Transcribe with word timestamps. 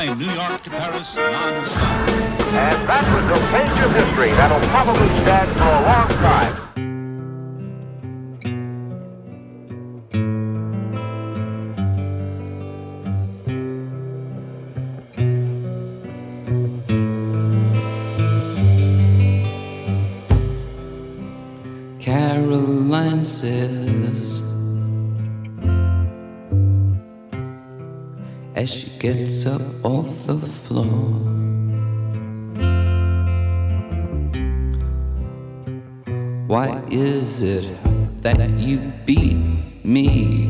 Person 0.00 0.18
fly 0.18 0.26
New 0.26 0.32
York 0.32 0.62
to 0.62 0.70
Paris 0.70 1.14
non-stop. 1.14 2.08
And 2.52 2.88
that 2.88 3.04
was 3.14 3.24
a 3.30 3.42
page 3.52 3.78
of 3.84 3.90
history 3.94 4.30
that'll 4.32 4.60
probably 4.68 5.08
stand 5.22 5.50
for 5.58 5.64
a 5.64 5.82
long 5.86 6.08
time. 6.20 6.54
Caroline 22.00 23.24
says 23.24 24.40
as 28.60 28.68
she 28.68 28.90
gets 28.98 29.46
up 29.46 29.62
off 29.82 29.89
the 30.34 30.46
floor. 30.46 30.84
Why 36.46 36.82
is 36.90 37.42
it 37.42 37.66
that 38.22 38.50
you 38.58 38.92
beat 39.06 39.84
me? 39.84 40.48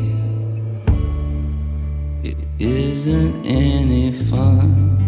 It 2.23 2.37
isn't 2.59 3.45
any 3.45 4.11
fun. 4.11 4.99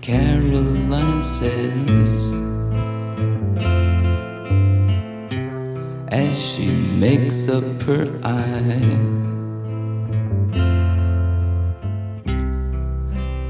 Caroline 0.00 1.22
says 1.22 2.30
as 6.08 6.38
she 6.38 6.70
makes 6.98 7.48
up 7.48 7.64
her 7.82 8.08
eye. 8.24 9.37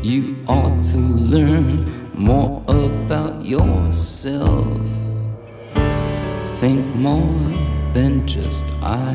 You 0.09 0.39
ought 0.49 0.83
to 0.85 0.97
learn 0.97 1.85
more 2.15 2.63
about 2.67 3.45
yourself. 3.45 4.81
Think 6.57 6.83
more 6.97 7.39
than 7.93 8.27
just 8.27 8.65
I. 8.83 9.13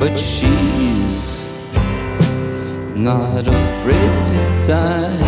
But 0.00 0.16
she's 0.18 1.44
not 2.96 3.46
afraid 3.46 4.24
to 4.30 4.40
die. 4.66 5.20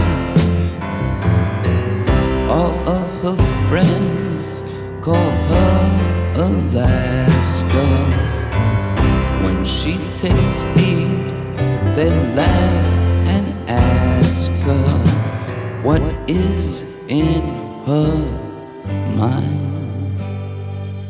All 2.48 2.72
of 2.88 3.22
her 3.24 3.36
friends 3.68 4.62
call 5.02 5.30
her 5.52 6.34
Alaska. 6.36 7.86
When 9.44 9.62
she 9.66 9.98
takes 10.16 10.46
speed, 10.46 11.37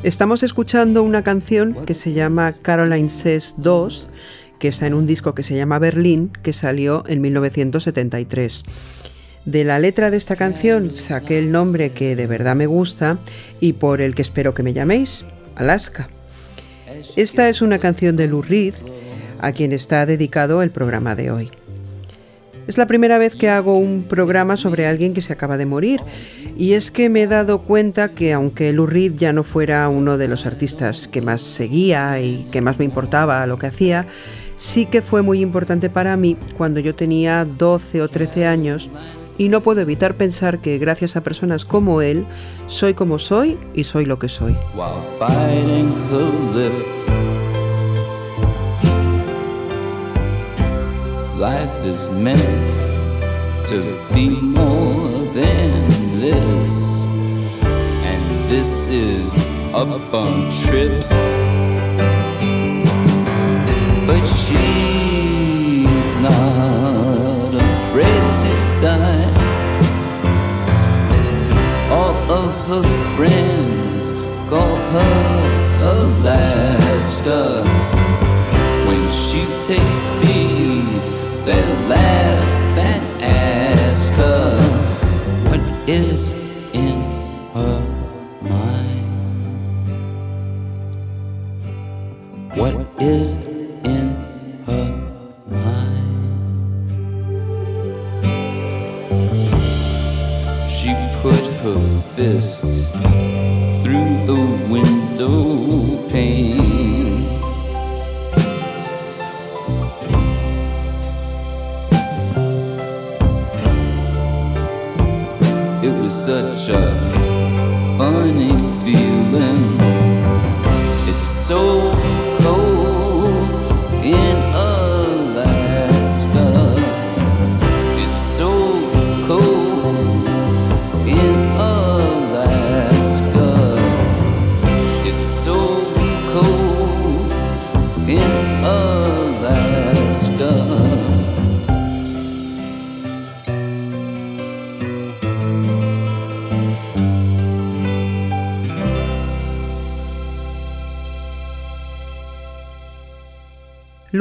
Estamos 0.02 0.42
escuchando 0.42 1.02
una 1.02 1.22
canción 1.22 1.74
que 1.84 1.92
se 1.92 2.14
llama 2.14 2.54
Caroline 2.62 3.10
Says 3.10 3.56
2, 3.58 4.06
que 4.58 4.68
está 4.68 4.86
en 4.86 4.94
un 4.94 5.06
disco 5.06 5.34
que 5.34 5.42
se 5.42 5.54
llama 5.56 5.78
Berlín, 5.78 6.30
que 6.42 6.54
salió 6.54 7.04
en 7.06 7.20
1973. 7.20 8.62
De 9.44 9.64
la 9.64 9.78
letra 9.80 10.10
de 10.10 10.16
esta 10.16 10.36
canción 10.36 10.94
saqué 10.94 11.38
el 11.38 11.52
nombre 11.52 11.90
que 11.90 12.16
de 12.16 12.26
verdad 12.26 12.56
me 12.56 12.66
gusta 12.66 13.18
y 13.60 13.74
por 13.74 14.00
el 14.00 14.14
que 14.14 14.22
espero 14.22 14.54
que 14.54 14.62
me 14.62 14.72
llaméis, 14.72 15.26
Alaska. 15.54 16.08
Esta 17.16 17.50
es 17.50 17.60
una 17.60 17.78
canción 17.78 18.16
de 18.16 18.26
Lou 18.26 18.40
Reed, 18.40 18.74
a 19.40 19.52
quien 19.52 19.72
está 19.72 20.06
dedicado 20.06 20.62
el 20.62 20.70
programa 20.70 21.14
de 21.14 21.30
hoy. 21.30 21.50
Es 22.68 22.76
la 22.76 22.86
primera 22.86 23.16
vez 23.16 23.34
que 23.34 23.48
hago 23.48 23.78
un 23.78 24.02
programa 24.02 24.58
sobre 24.58 24.86
alguien 24.86 25.14
que 25.14 25.22
se 25.22 25.32
acaba 25.32 25.56
de 25.56 25.64
morir 25.64 26.02
y 26.58 26.74
es 26.74 26.90
que 26.90 27.08
me 27.08 27.22
he 27.22 27.26
dado 27.26 27.62
cuenta 27.62 28.10
que 28.10 28.34
aunque 28.34 28.74
Lou 28.74 28.86
Reed 28.86 29.14
ya 29.16 29.32
no 29.32 29.42
fuera 29.42 29.88
uno 29.88 30.18
de 30.18 30.28
los 30.28 30.44
artistas 30.44 31.08
que 31.08 31.22
más 31.22 31.40
seguía 31.40 32.20
y 32.20 32.46
que 32.52 32.60
más 32.60 32.78
me 32.78 32.84
importaba 32.84 33.46
lo 33.46 33.58
que 33.58 33.68
hacía, 33.68 34.06
sí 34.58 34.84
que 34.84 35.00
fue 35.00 35.22
muy 35.22 35.40
importante 35.40 35.88
para 35.88 36.14
mí 36.18 36.36
cuando 36.58 36.78
yo 36.78 36.94
tenía 36.94 37.46
12 37.46 38.02
o 38.02 38.08
13 38.08 38.46
años 38.46 38.90
y 39.38 39.48
no 39.48 39.62
puedo 39.62 39.80
evitar 39.80 40.12
pensar 40.12 40.58
que 40.58 40.76
gracias 40.76 41.16
a 41.16 41.22
personas 41.22 41.64
como 41.64 42.02
él 42.02 42.26
soy 42.66 42.92
como 42.92 43.18
soy 43.18 43.56
y 43.74 43.84
soy 43.84 44.04
lo 44.04 44.18
que 44.18 44.28
soy. 44.28 44.54
Life 51.38 51.84
is 51.84 52.18
meant 52.18 52.40
to 53.66 53.78
be 54.12 54.28
more 54.28 55.08
than 55.32 55.88
this, 56.18 57.02
and 58.02 58.50
this 58.50 58.88
is 58.88 59.54
a 59.72 59.84
bum 60.10 60.50
trip. 60.50 60.90
But 64.04 64.24
she's 64.26 66.16
not 66.16 67.54
afraid 67.54 68.36
to 68.42 68.52
die. 68.82 69.30
All 71.92 72.16
of 72.32 72.52
her 72.66 72.82
friends 73.14 74.10
call 74.50 74.74
her 74.74 75.18
Alaska. 75.84 77.57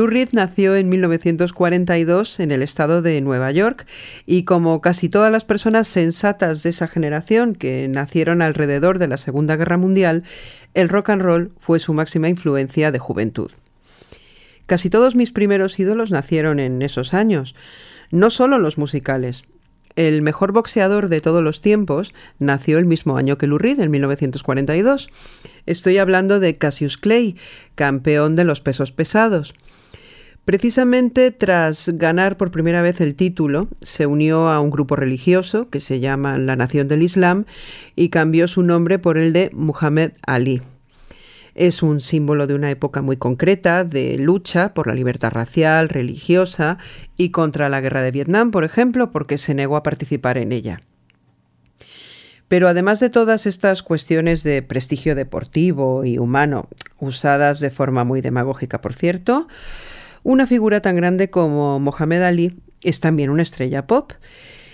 Lou 0.08 0.14
Reed 0.14 0.30
nació 0.32 0.78
en 0.78 0.88
1942 0.88 2.40
en 2.40 2.54
el 2.54 2.62
estado 2.62 3.02
de 3.02 3.20
Nueva 3.20 3.52
York 3.52 3.86
y 4.26 4.44
como 4.44 4.80
casi 4.80 5.10
todas 5.10 5.34
las 5.34 5.44
personas 5.44 5.90
sensatas 5.90 6.64
de 6.64 6.70
esa 6.70 6.88
generación 6.88 7.56
que 7.56 7.90
nacieron 7.90 8.42
alrededor 8.42 9.00
de 9.00 9.10
la 9.10 9.18
Segunda 9.18 9.58
Guerra 9.58 9.76
Mundial, 9.76 10.24
el 10.76 10.88
rock 10.88 11.10
and 11.10 11.24
roll 11.24 11.52
fue 11.60 11.82
su 11.82 11.94
máxima 11.94 12.30
influencia 12.30 12.90
de 12.94 13.00
juventud. 13.00 13.52
Casi 14.66 14.90
todos 14.90 15.14
mis 15.14 15.34
primeros 15.34 15.78
ídolos 15.78 16.10
nacieron 16.10 16.62
en 16.62 16.82
esos 16.84 17.14
años, 17.14 17.54
no 18.10 18.30
solo 18.30 18.60
los 18.60 18.78
musicales. 18.78 19.44
El 19.98 20.22
mejor 20.22 20.54
boxeador 20.54 21.10
de 21.10 21.20
todos 21.20 21.44
los 21.44 21.60
tiempos 21.60 22.14
nació 22.40 22.78
el 22.78 22.86
mismo 22.86 23.18
año 23.18 23.38
que 23.38 23.48
Lou 23.48 23.58
Reed, 23.58 23.82
en 23.82 23.92
1942. 23.92 25.10
Estoy 25.66 25.98
hablando 25.98 26.40
de 26.40 26.56
Cassius 26.56 26.98
Clay, 26.98 27.36
campeón 27.76 28.38
de 28.38 28.46
los 28.46 28.62
pesos 28.62 28.94
pesados. 28.94 29.54
Precisamente 30.48 31.32
tras 31.32 31.90
ganar 31.96 32.38
por 32.38 32.52
primera 32.52 32.82
vez 32.82 33.02
el 33.02 33.16
título, 33.16 33.68
se 33.82 34.06
unió 34.06 34.48
a 34.48 34.62
un 34.62 34.72
grupo 34.72 34.96
religioso 34.96 35.70
que 35.70 35.82
se 35.82 36.00
llama 36.00 36.38
la 36.38 36.56
Nación 36.56 36.88
del 36.88 37.04
Islam 37.04 37.44
y 37.98 38.08
cambió 38.08 38.48
su 38.48 38.64
nombre 38.64 38.98
por 38.98 39.18
el 39.18 39.34
de 39.34 39.50
Muhammad 39.52 40.12
Ali. 40.26 40.62
Es 41.54 41.84
un 41.84 42.00
símbolo 42.00 42.48
de 42.48 42.56
una 42.56 42.72
época 42.72 43.02
muy 43.02 43.18
concreta 43.18 43.84
de 43.84 44.18
lucha 44.20 44.74
por 44.74 44.88
la 44.88 44.96
libertad 44.96 45.32
racial, 45.32 45.90
religiosa 45.90 46.78
y 47.18 47.32
contra 47.32 47.68
la 47.68 47.82
guerra 47.82 48.02
de 48.02 48.12
Vietnam, 48.12 48.52
por 48.52 48.64
ejemplo, 48.64 49.12
porque 49.12 49.38
se 49.38 49.54
negó 49.54 49.76
a 49.76 49.84
participar 49.84 50.38
en 50.38 50.54
ella. 50.54 50.80
Pero 52.48 52.70
además 52.70 53.02
de 53.02 53.10
todas 53.10 53.48
estas 53.48 53.84
cuestiones 53.84 54.44
de 54.44 54.62
prestigio 54.62 55.14
deportivo 55.14 56.06
y 56.06 56.18
humano, 56.20 56.70
usadas 57.00 57.60
de 57.60 57.70
forma 57.70 58.06
muy 58.06 58.22
demagógica, 58.22 58.80
por 58.80 58.94
cierto, 58.94 59.50
una 60.28 60.46
figura 60.46 60.82
tan 60.82 60.98
grande 60.98 61.30
como 61.30 61.80
Mohamed 61.80 62.22
Ali 62.22 62.60
es 62.82 63.00
también 63.00 63.30
una 63.30 63.44
estrella 63.44 63.88
pop 63.88 64.12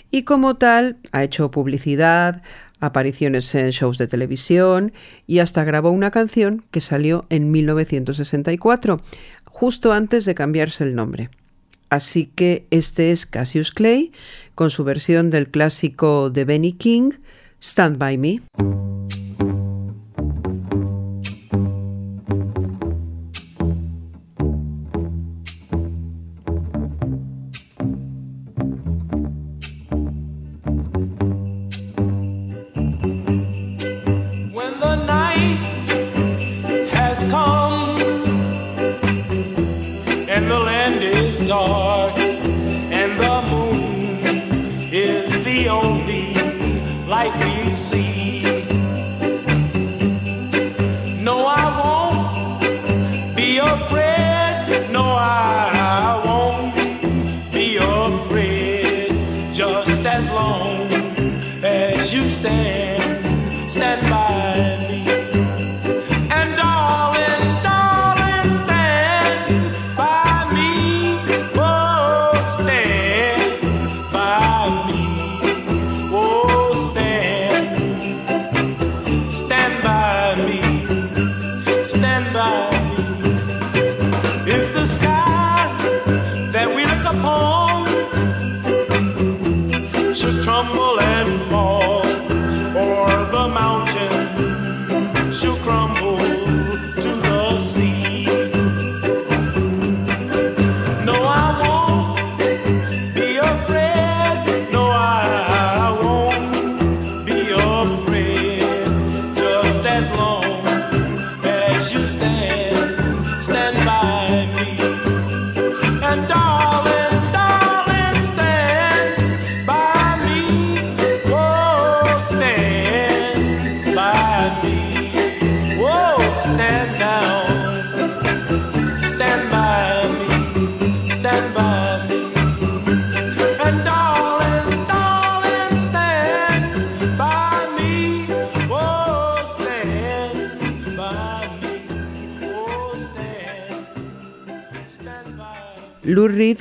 y 0.09 0.23
como 0.23 0.55
tal 0.55 0.97
ha 1.11 1.23
hecho 1.23 1.51
publicidad, 1.51 2.41
apariciones 2.79 3.53
en 3.53 3.69
shows 3.69 3.99
de 3.99 4.07
televisión 4.07 4.93
y 5.27 5.39
hasta 5.39 5.63
grabó 5.63 5.91
una 5.91 6.09
canción 6.09 6.65
que 6.71 6.81
salió 6.81 7.27
en 7.29 7.51
1964, 7.51 8.99
justo 9.45 9.93
antes 9.93 10.25
de 10.25 10.33
cambiarse 10.33 10.85
el 10.85 10.95
nombre. 10.95 11.29
Así 11.91 12.31
que 12.33 12.65
este 12.71 13.11
es 13.11 13.27
Cassius 13.27 13.69
Clay 13.69 14.11
con 14.55 14.71
su 14.71 14.83
versión 14.83 15.29
del 15.29 15.49
clásico 15.49 16.31
de 16.31 16.45
Benny 16.45 16.73
King, 16.73 17.11
Stand 17.61 17.99
By 17.99 18.17
Me. 18.17 18.41
Dark 41.47 42.17
and 42.19 43.19
the 43.19 43.41
moon 43.51 43.75
is 44.91 45.43
the 45.43 45.69
only 45.69 46.33
light 47.07 47.33
we 47.43 47.71
see. 47.71 48.43
No, 51.23 51.45
I 51.45 51.65
won't 51.79 53.35
be 53.35 53.57
afraid. 53.57 54.91
No, 54.91 55.03
I 55.03 56.21
won't 56.25 57.51
be 57.51 57.77
afraid. 57.77 59.11
Just 59.53 60.05
as 60.05 60.31
long 60.31 60.87
as 61.63 62.13
you 62.13 62.21
stand, 62.21 62.82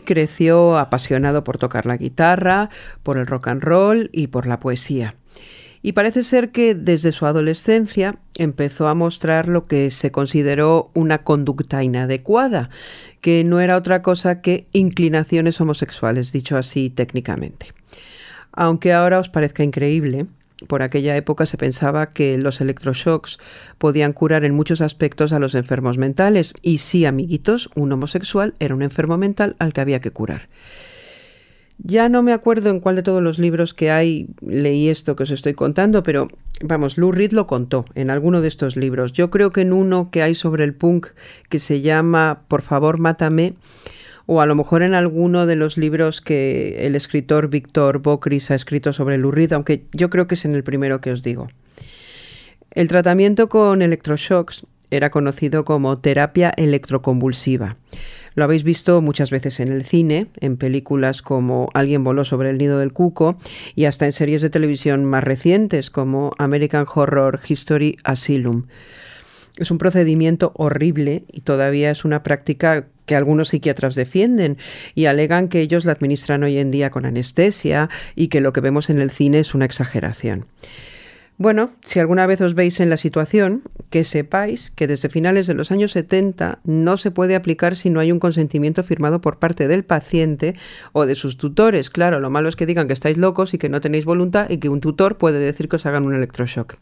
creció 0.05 0.79
apasionado 0.79 1.45
por 1.45 1.59
tocar 1.59 1.87
la 1.87 1.97
guitarra, 1.97 2.71
por 3.03 3.19
el 3.19 3.27
rock 3.27 3.49
and 3.49 3.63
roll 3.63 4.11
y 4.13 4.29
por 4.29 4.47
la 4.47 4.61
poesía. 4.61 5.17
Y 5.85 5.93
parece 5.93 6.23
ser 6.23 6.51
que 6.53 6.77
desde 6.77 7.11
su 7.11 7.27
adolescencia 7.27 8.17
empezó 8.39 8.87
a 8.87 8.95
mostrar 8.95 9.49
lo 9.49 9.65
que 9.65 9.91
se 9.91 10.13
consideró 10.13 10.93
una 10.95 11.25
conducta 11.25 11.83
inadecuada, 11.83 12.71
que 13.21 13.43
no 13.43 13.59
era 13.59 13.77
otra 13.77 14.01
cosa 14.01 14.41
que 14.41 14.69
inclinaciones 14.73 15.61
homosexuales, 15.61 16.31
dicho 16.31 16.57
así 16.57 16.89
técnicamente. 16.89 17.73
Aunque 18.53 18.93
ahora 18.93 19.19
os 19.19 19.29
parezca 19.29 19.65
increíble, 19.65 20.27
por 20.67 20.83
aquella 20.83 21.17
época 21.17 21.47
se 21.47 21.57
pensaba 21.57 22.11
que 22.11 22.39
los 22.39 22.61
electroshocks 22.61 23.39
podían 23.79 24.13
curar 24.13 24.45
en 24.45 24.55
muchos 24.55 24.81
aspectos 24.81 25.33
a 25.33 25.39
los 25.39 25.55
enfermos 25.55 25.99
mentales. 25.99 26.55
Y 26.63 26.79
sí, 26.79 27.07
amiguitos, 27.07 27.71
un 27.75 27.93
homosexual 27.93 28.55
era 28.59 28.75
un 28.75 28.83
enfermo 28.83 29.19
mental 29.19 29.57
al 29.59 29.73
que 29.73 29.81
había 29.81 30.01
que 30.01 30.11
curar. 30.11 30.49
Ya 31.85 32.09
no 32.09 32.23
me 32.23 32.33
acuerdo 32.33 32.71
en 32.71 32.79
cuál 32.79 32.97
de 32.97 33.03
todos 33.03 33.23
los 33.23 33.39
libros 33.39 33.75
que 33.75 33.91
hay 33.91 34.29
leí 34.41 34.89
esto 34.89 35.17
que 35.17 35.25
os 35.25 35.31
estoy 35.31 35.55
contando, 35.55 36.05
pero 36.05 36.29
vamos, 36.61 36.97
Lou 36.97 37.11
Reed 37.11 37.33
lo 37.33 37.49
contó 37.49 37.85
en 37.95 38.11
alguno 38.11 38.41
de 38.41 38.49
estos 38.49 38.77
libros. 38.77 39.13
Yo 39.13 39.31
creo 39.31 39.51
que 39.51 39.63
en 39.63 39.73
uno 39.73 40.11
que 40.13 40.23
hay 40.23 40.37
sobre 40.37 40.63
el 40.65 40.75
punk 40.75 41.09
que 41.49 41.59
se 41.59 41.81
llama 41.81 42.43
Por 42.47 42.63
favor, 42.63 42.99
mátame, 42.99 43.55
o 44.33 44.41
a 44.41 44.47
lo 44.47 44.55
mejor 44.55 44.83
en 44.83 44.95
alguno 44.95 45.45
de 45.45 45.57
los 45.57 45.77
libros 45.77 46.23
que 46.23 46.87
el 46.87 46.95
escritor 46.95 47.49
Víctor 47.49 47.99
Bocris 47.99 48.51
ha 48.51 48.55
escrito 48.55 48.95
sobre 48.95 49.19
Lou 49.19 49.31
Reed, 49.31 49.53
aunque 49.53 49.85
yo 49.93 50.09
creo 50.09 50.27
que 50.27 50.37
es 50.37 50.45
en 50.47 50.55
el 50.55 50.65
primero 50.65 51.03
que 51.03 51.13
os 51.13 51.23
digo. 51.23 51.49
El 52.71 52.89
tratamiento 52.89 53.51
con 53.51 53.83
electroshocks 53.83 54.67
era 54.91 55.11
conocido 55.11 55.67
como 55.67 55.99
terapia 55.99 56.51
electroconvulsiva. 56.57 57.77
Lo 58.35 58.45
habéis 58.45 58.65
visto 58.65 59.03
muchas 59.03 59.31
veces 59.31 59.61
en 59.61 59.71
el 59.71 59.85
cine, 59.85 60.29
en 60.41 60.57
películas 60.57 61.21
como 61.21 61.69
Alguien 61.75 62.03
voló 62.03 62.25
sobre 62.25 62.49
el 62.49 62.57
nido 62.57 62.79
del 62.79 62.95
cuco 62.95 63.37
y 63.75 63.85
hasta 63.85 64.07
en 64.07 64.13
series 64.13 64.41
de 64.41 64.49
televisión 64.49 65.05
más 65.05 65.25
recientes 65.25 65.91
como 65.91 66.33
American 66.39 66.87
Horror 66.91 67.39
History 67.47 67.99
Asylum. 68.05 68.65
Es 69.57 69.71
un 69.71 69.79
procedimiento 69.79 70.53
horrible 70.57 71.25
y 71.31 71.43
todavía 71.43 71.91
es 71.91 72.05
una 72.05 72.23
práctica 72.23 72.87
que 73.05 73.17
algunos 73.17 73.49
psiquiatras 73.49 73.95
defienden 73.95 74.57
y 74.95 75.07
alegan 75.07 75.49
que 75.49 75.61
ellos 75.61 75.85
la 75.85 75.93
administran 75.93 76.43
hoy 76.43 76.59
en 76.59 76.71
día 76.71 76.91
con 76.91 77.05
anestesia 77.05 77.91
y 78.15 78.29
que 78.29 78.41
lo 78.41 78.53
que 78.53 78.61
vemos 78.61 78.89
en 78.89 78.99
el 78.99 79.11
cine 79.11 79.41
es 79.41 79.55
una 79.55 79.67
exageración. 79.67 80.47
Bueno, 81.39 81.73
si 81.83 81.99
alguna 81.99 82.27
vez 82.27 82.41
os 82.41 82.55
veis 82.55 82.79
en 82.79 82.89
la 82.89 82.97
situación, 82.97 83.63
que 83.91 84.05
sepáis 84.05 84.71
que 84.71 84.87
desde 84.87 85.09
finales 85.09 85.47
de 85.47 85.55
los 85.55 85.73
años 85.73 85.93
70 85.93 86.61
no 86.65 86.97
se 86.97 87.11
puede 87.11 87.35
aplicar 87.35 87.75
si 87.75 87.91
no 87.91 88.01
hay 88.01 88.13
un 88.13 88.21
consentimiento 88.21 88.83
firmado 88.83 89.21
por 89.21 89.39
parte 89.39 89.67
del 89.67 89.83
paciente 89.83 90.55
o 90.93 91.05
de 91.05 91.17
sus 91.17 91.39
tutores. 91.39 91.91
Claro, 91.91 92.21
lo 92.21 92.31
malo 92.31 92.49
es 92.49 92.55
que 92.55 92.67
digan 92.67 92.87
que 92.87 92.93
estáis 92.93 93.17
locos 93.17 93.55
y 93.55 93.59
que 93.59 93.69
no 93.69 93.81
tenéis 93.81 94.05
voluntad 94.05 94.51
y 94.51 94.59
que 94.59 94.69
un 94.69 94.81
tutor 94.81 95.19
puede 95.19 95.41
decir 95.41 95.69
que 95.69 95.77
os 95.77 95.87
hagan 95.87 96.05
un 96.05 96.15
electroshock. 96.15 96.77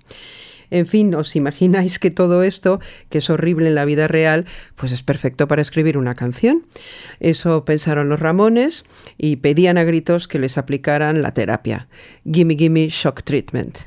En 0.70 0.86
fin, 0.86 1.14
os 1.14 1.36
imagináis 1.36 1.98
que 1.98 2.10
todo 2.10 2.42
esto, 2.42 2.80
que 3.08 3.18
es 3.18 3.30
horrible 3.30 3.68
en 3.68 3.74
la 3.74 3.84
vida 3.84 4.08
real, 4.08 4.46
pues 4.76 4.92
es 4.92 5.02
perfecto 5.02 5.48
para 5.48 5.62
escribir 5.62 5.98
una 5.98 6.14
canción. 6.14 6.66
Eso 7.20 7.64
pensaron 7.64 8.08
los 8.08 8.20
Ramones 8.20 8.84
y 9.18 9.36
pedían 9.36 9.78
a 9.78 9.84
gritos 9.84 10.28
que 10.28 10.38
les 10.38 10.58
aplicaran 10.58 11.22
la 11.22 11.34
terapia. 11.34 11.88
Gimme 12.24 12.56
Gimme 12.56 12.88
Shock 12.88 13.22
Treatment. 13.22 13.78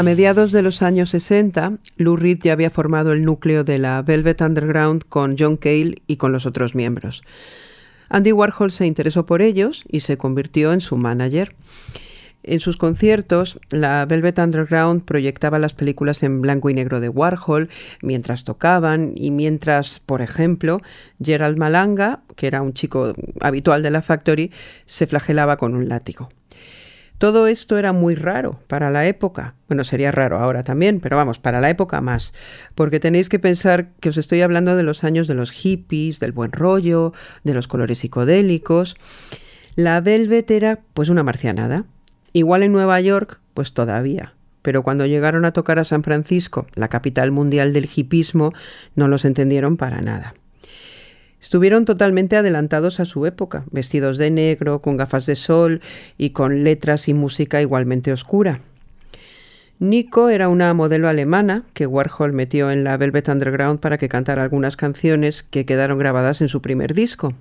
A 0.00 0.02
mediados 0.02 0.50
de 0.50 0.62
los 0.62 0.80
años 0.80 1.10
60, 1.10 1.74
Lou 1.98 2.16
Reed 2.16 2.38
ya 2.40 2.54
había 2.54 2.70
formado 2.70 3.12
el 3.12 3.22
núcleo 3.22 3.64
de 3.64 3.78
la 3.78 4.00
Velvet 4.00 4.40
Underground 4.40 5.04
con 5.06 5.36
John 5.38 5.58
Cale 5.58 6.00
y 6.06 6.16
con 6.16 6.32
los 6.32 6.46
otros 6.46 6.74
miembros. 6.74 7.22
Andy 8.08 8.32
Warhol 8.32 8.72
se 8.72 8.86
interesó 8.86 9.26
por 9.26 9.42
ellos 9.42 9.84
y 9.90 10.00
se 10.00 10.16
convirtió 10.16 10.72
en 10.72 10.80
su 10.80 10.96
manager. 10.96 11.54
En 12.42 12.60
sus 12.60 12.78
conciertos, 12.78 13.60
la 13.68 14.06
Velvet 14.06 14.38
Underground 14.38 15.04
proyectaba 15.04 15.58
las 15.58 15.74
películas 15.74 16.22
en 16.22 16.40
blanco 16.40 16.70
y 16.70 16.74
negro 16.74 17.00
de 17.00 17.10
Warhol 17.10 17.68
mientras 18.00 18.44
tocaban 18.44 19.12
y 19.16 19.30
mientras, 19.30 20.00
por 20.00 20.22
ejemplo, 20.22 20.80
Gerald 21.22 21.58
Malanga, 21.58 22.20
que 22.36 22.46
era 22.46 22.62
un 22.62 22.72
chico 22.72 23.12
habitual 23.38 23.82
de 23.82 23.90
la 23.90 24.00
Factory, 24.00 24.50
se 24.86 25.06
flagelaba 25.06 25.58
con 25.58 25.74
un 25.74 25.90
látigo. 25.90 26.30
Todo 27.20 27.48
esto 27.48 27.76
era 27.76 27.92
muy 27.92 28.14
raro 28.14 28.60
para 28.66 28.90
la 28.90 29.04
época. 29.04 29.52
Bueno, 29.68 29.84
sería 29.84 30.10
raro 30.10 30.38
ahora 30.38 30.64
también, 30.64 31.00
pero 31.00 31.18
vamos, 31.18 31.38
para 31.38 31.60
la 31.60 31.68
época 31.68 32.00
más. 32.00 32.32
Porque 32.74 32.98
tenéis 32.98 33.28
que 33.28 33.38
pensar 33.38 33.90
que 34.00 34.08
os 34.08 34.16
estoy 34.16 34.40
hablando 34.40 34.74
de 34.74 34.84
los 34.84 35.04
años 35.04 35.28
de 35.28 35.34
los 35.34 35.50
hippies, 35.50 36.18
del 36.18 36.32
buen 36.32 36.50
rollo, 36.50 37.12
de 37.44 37.52
los 37.52 37.68
colores 37.68 37.98
psicodélicos. 37.98 38.96
La 39.76 40.00
Velvet 40.00 40.50
era 40.50 40.78
pues 40.94 41.10
una 41.10 41.22
marcianada. 41.22 41.84
Igual 42.32 42.62
en 42.62 42.72
Nueva 42.72 42.98
York, 43.02 43.38
pues 43.52 43.74
todavía. 43.74 44.32
Pero 44.62 44.82
cuando 44.82 45.04
llegaron 45.04 45.44
a 45.44 45.52
tocar 45.52 45.78
a 45.78 45.84
San 45.84 46.02
Francisco, 46.02 46.68
la 46.74 46.88
capital 46.88 47.32
mundial 47.32 47.74
del 47.74 47.90
hipismo, 47.94 48.54
no 48.94 49.08
los 49.08 49.26
entendieron 49.26 49.76
para 49.76 50.00
nada. 50.00 50.32
Estuvieron 51.40 51.84
totalmente 51.84 52.36
adelantados 52.36 53.00
a 53.00 53.04
su 53.04 53.24
época, 53.26 53.64
vestidos 53.70 54.18
de 54.18 54.30
negro, 54.30 54.82
con 54.82 54.96
gafas 54.96 55.26
de 55.26 55.36
sol 55.36 55.80
y 56.18 56.30
con 56.30 56.64
letras 56.64 57.08
y 57.08 57.14
música 57.14 57.62
igualmente 57.62 58.12
oscura. 58.12 58.60
Nico 59.78 60.28
era 60.28 60.50
una 60.50 60.74
modelo 60.74 61.08
alemana 61.08 61.64
que 61.72 61.86
Warhol 61.86 62.34
metió 62.34 62.70
en 62.70 62.84
la 62.84 62.98
Velvet 62.98 63.28
Underground 63.28 63.80
para 63.80 63.96
que 63.96 64.10
cantara 64.10 64.42
algunas 64.42 64.76
canciones 64.76 65.42
que 65.42 65.64
quedaron 65.64 65.98
grabadas 65.98 66.42
en 66.42 66.48
su 66.48 66.60
primer 66.60 66.92
disco. 66.92 67.32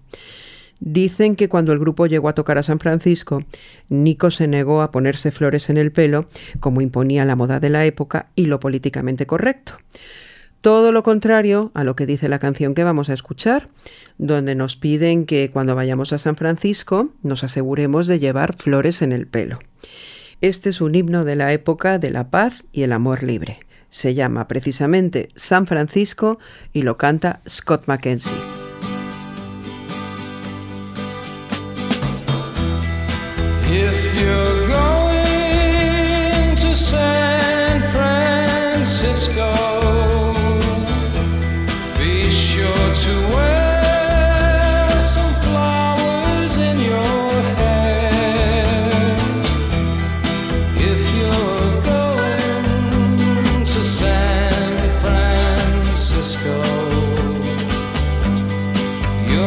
Dicen 0.79 1.35
que 1.35 1.49
cuando 1.49 1.73
el 1.73 1.79
grupo 1.79 2.07
llegó 2.07 2.29
a 2.29 2.35
tocar 2.35 2.57
a 2.57 2.63
San 2.63 2.79
Francisco, 2.79 3.43
Nico 3.89 4.31
se 4.31 4.47
negó 4.47 4.81
a 4.81 4.91
ponerse 4.91 5.31
flores 5.31 5.69
en 5.69 5.75
el 5.75 5.91
pelo, 5.91 6.29
como 6.61 6.79
imponía 6.79 7.25
la 7.25 7.35
moda 7.35 7.59
de 7.59 7.69
la 7.69 7.85
época 7.85 8.27
y 8.35 8.45
lo 8.45 8.61
políticamente 8.61 9.25
correcto. 9.25 9.73
Todo 10.61 10.91
lo 10.91 11.03
contrario 11.03 11.71
a 11.73 11.83
lo 11.83 11.95
que 11.95 12.05
dice 12.05 12.27
la 12.27 12.39
canción 12.39 12.75
que 12.75 12.83
vamos 12.83 13.09
a 13.09 13.13
escuchar, 13.13 13.69
donde 14.17 14.55
nos 14.55 14.75
piden 14.75 15.25
que 15.25 15.51
cuando 15.51 15.75
vayamos 15.75 16.11
a 16.11 16.19
San 16.19 16.35
Francisco 16.35 17.09
nos 17.23 17.43
aseguremos 17.43 18.07
de 18.07 18.19
llevar 18.19 18.55
flores 18.57 19.01
en 19.01 19.11
el 19.11 19.27
pelo. 19.27 19.59
Este 20.41 20.69
es 20.69 20.81
un 20.81 20.95
himno 20.95 21.23
de 21.25 21.35
la 21.35 21.53
época 21.53 21.99
de 21.99 22.11
la 22.11 22.29
paz 22.29 22.63
y 22.71 22.83
el 22.83 22.91
amor 22.91 23.23
libre. 23.23 23.59
Se 23.89 24.13
llama 24.13 24.47
precisamente 24.47 25.29
San 25.35 25.65
Francisco 25.65 26.39
y 26.73 26.83
lo 26.83 26.97
canta 26.97 27.41
Scott 27.47 27.87
Mackenzie. 27.87 28.31
San 36.79 37.83
Francisco, 37.93 39.48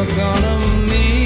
gonna 0.06 0.58
meet 0.88 1.21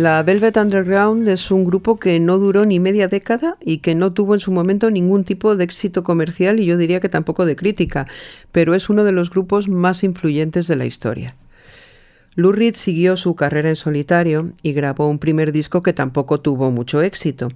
La 0.00 0.22
Velvet 0.22 0.56
Underground 0.56 1.28
es 1.28 1.50
un 1.50 1.66
grupo 1.66 1.98
que 1.98 2.18
no 2.20 2.38
duró 2.38 2.64
ni 2.64 2.80
media 2.80 3.06
década 3.06 3.58
y 3.60 3.80
que 3.80 3.94
no 3.94 4.14
tuvo 4.14 4.32
en 4.32 4.40
su 4.40 4.50
momento 4.50 4.90
ningún 4.90 5.24
tipo 5.24 5.56
de 5.56 5.64
éxito 5.64 6.02
comercial 6.04 6.58
y 6.58 6.64
yo 6.64 6.78
diría 6.78 7.00
que 7.00 7.10
tampoco 7.10 7.44
de 7.44 7.54
crítica, 7.54 8.06
pero 8.50 8.74
es 8.74 8.88
uno 8.88 9.04
de 9.04 9.12
los 9.12 9.28
grupos 9.28 9.68
más 9.68 10.02
influyentes 10.02 10.66
de 10.68 10.76
la 10.76 10.86
historia. 10.86 11.36
Lou 12.34 12.52
Reed 12.52 12.76
siguió 12.76 13.18
su 13.18 13.34
carrera 13.34 13.68
en 13.68 13.76
solitario 13.76 14.52
y 14.62 14.72
grabó 14.72 15.06
un 15.06 15.18
primer 15.18 15.52
disco 15.52 15.82
que 15.82 15.92
tampoco 15.92 16.40
tuvo 16.40 16.70
mucho 16.70 17.02
éxito. 17.02 17.48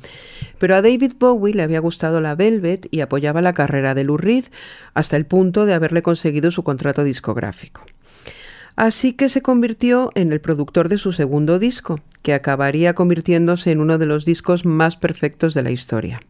Pero 0.59 0.75
a 0.75 0.83
David 0.83 1.13
Bowie 1.19 1.55
le 1.55 1.63
había 1.63 1.81
gustado 1.81 2.21
la 2.21 2.35
Velvet 2.35 2.89
y 2.91 3.01
apoyaba 3.01 3.41
la 3.41 3.55
carrera 3.55 3.95
de 3.95 4.05
Lou 4.05 4.19
Reed 4.19 4.45
hasta 4.93 5.17
el 5.17 5.25
punto 5.25 5.65
de 5.65 5.73
haberle 5.73 6.03
conseguido 6.03 6.51
su 6.51 6.63
contrato 6.63 7.05
discográfico. 7.05 7.87
Así 8.77 9.13
que 9.13 9.29
se 9.29 9.43
convirtió 9.43 10.11
en 10.15 10.33
el 10.33 10.41
productor 10.41 10.89
de 10.89 10.99
su 10.99 11.13
segundo 11.13 11.59
disco, 11.59 12.01
que 12.23 12.35
acabaría 12.35 12.95
convirtiéndose 12.95 13.71
en 13.71 13.81
uno 13.81 13.99
de 13.99 14.07
los 14.07 14.25
discos 14.25 14.65
más 14.65 14.97
perfectos 14.97 15.55
de 15.55 15.63
la 15.63 15.71
historia. 15.71 16.21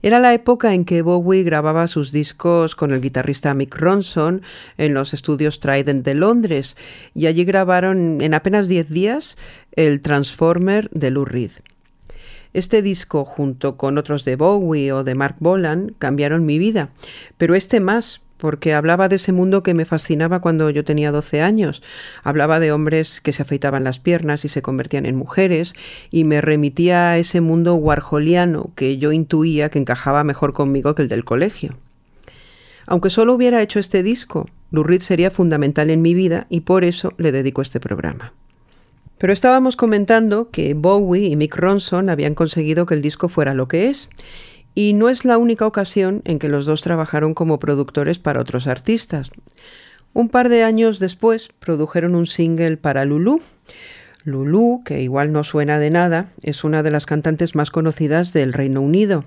Era 0.00 0.20
la 0.20 0.32
época 0.32 0.74
en 0.74 0.84
que 0.84 1.02
Bowie 1.02 1.42
grababa 1.42 1.88
sus 1.88 2.12
discos 2.12 2.76
con 2.76 2.92
el 2.92 3.00
guitarrista 3.00 3.52
Mick 3.54 3.74
Ronson 3.74 4.42
en 4.76 4.94
los 4.94 5.12
estudios 5.12 5.58
Trident 5.58 6.04
de 6.04 6.14
Londres 6.14 6.76
y 7.14 7.26
allí 7.26 7.44
grabaron 7.44 8.20
en 8.22 8.34
apenas 8.34 8.68
10 8.68 8.90
días 8.90 9.36
el 9.72 10.00
Transformer 10.00 10.88
de 10.90 11.10
Lou 11.10 11.24
Reed. 11.24 11.50
Este 12.54 12.80
disco, 12.80 13.24
junto 13.24 13.76
con 13.76 13.98
otros 13.98 14.24
de 14.24 14.36
Bowie 14.36 14.92
o 14.92 15.02
de 15.02 15.16
Mark 15.16 15.36
Bolan, 15.40 15.94
cambiaron 15.98 16.46
mi 16.46 16.58
vida, 16.58 16.90
pero 17.36 17.56
este 17.56 17.80
más, 17.80 18.22
porque 18.38 18.72
hablaba 18.72 19.08
de 19.08 19.16
ese 19.16 19.32
mundo 19.32 19.62
que 19.62 19.74
me 19.74 19.84
fascinaba 19.84 20.40
cuando 20.40 20.70
yo 20.70 20.84
tenía 20.84 21.12
12 21.12 21.42
años. 21.42 21.82
Hablaba 22.22 22.60
de 22.60 22.72
hombres 22.72 23.20
que 23.20 23.32
se 23.32 23.42
afeitaban 23.42 23.84
las 23.84 23.98
piernas 23.98 24.44
y 24.44 24.48
se 24.48 24.62
convertían 24.62 25.04
en 25.04 25.16
mujeres, 25.16 25.74
y 26.10 26.24
me 26.24 26.40
remitía 26.40 27.10
a 27.10 27.18
ese 27.18 27.40
mundo 27.40 27.74
warholiano 27.74 28.70
que 28.74 28.98
yo 28.98 29.12
intuía 29.12 29.68
que 29.68 29.78
encajaba 29.78 30.24
mejor 30.24 30.52
conmigo 30.52 30.94
que 30.94 31.02
el 31.02 31.08
del 31.08 31.24
colegio. 31.24 31.76
Aunque 32.86 33.10
solo 33.10 33.34
hubiera 33.34 33.60
hecho 33.60 33.80
este 33.80 34.02
disco, 34.02 34.48
Lou 34.70 34.82
Reed 34.82 35.02
sería 35.02 35.30
fundamental 35.30 35.90
en 35.90 36.00
mi 36.00 36.14
vida 36.14 36.46
y 36.48 36.60
por 36.60 36.84
eso 36.84 37.12
le 37.18 37.32
dedico 37.32 37.60
este 37.60 37.80
programa. 37.80 38.32
Pero 39.18 39.32
estábamos 39.32 39.74
comentando 39.74 40.50
que 40.50 40.74
Bowie 40.74 41.26
y 41.26 41.36
Mick 41.36 41.56
Ronson 41.56 42.08
habían 42.08 42.34
conseguido 42.34 42.86
que 42.86 42.94
el 42.94 43.02
disco 43.02 43.28
fuera 43.28 43.52
lo 43.52 43.66
que 43.66 43.90
es, 43.90 44.08
y 44.78 44.92
no 44.92 45.08
es 45.08 45.24
la 45.24 45.38
única 45.38 45.66
ocasión 45.66 46.22
en 46.24 46.38
que 46.38 46.48
los 46.48 46.64
dos 46.64 46.82
trabajaron 46.82 47.34
como 47.34 47.58
productores 47.58 48.20
para 48.20 48.40
otros 48.40 48.68
artistas. 48.68 49.32
Un 50.12 50.28
par 50.28 50.48
de 50.48 50.62
años 50.62 51.00
después 51.00 51.48
produjeron 51.58 52.14
un 52.14 52.28
single 52.28 52.76
para 52.76 53.04
Lulu. 53.04 53.42
Lulu, 54.22 54.82
que 54.84 55.02
igual 55.02 55.32
no 55.32 55.42
suena 55.42 55.80
de 55.80 55.90
nada, 55.90 56.26
es 56.44 56.62
una 56.62 56.84
de 56.84 56.92
las 56.92 57.06
cantantes 57.06 57.56
más 57.56 57.72
conocidas 57.72 58.32
del 58.32 58.52
Reino 58.52 58.80
Unido. 58.80 59.24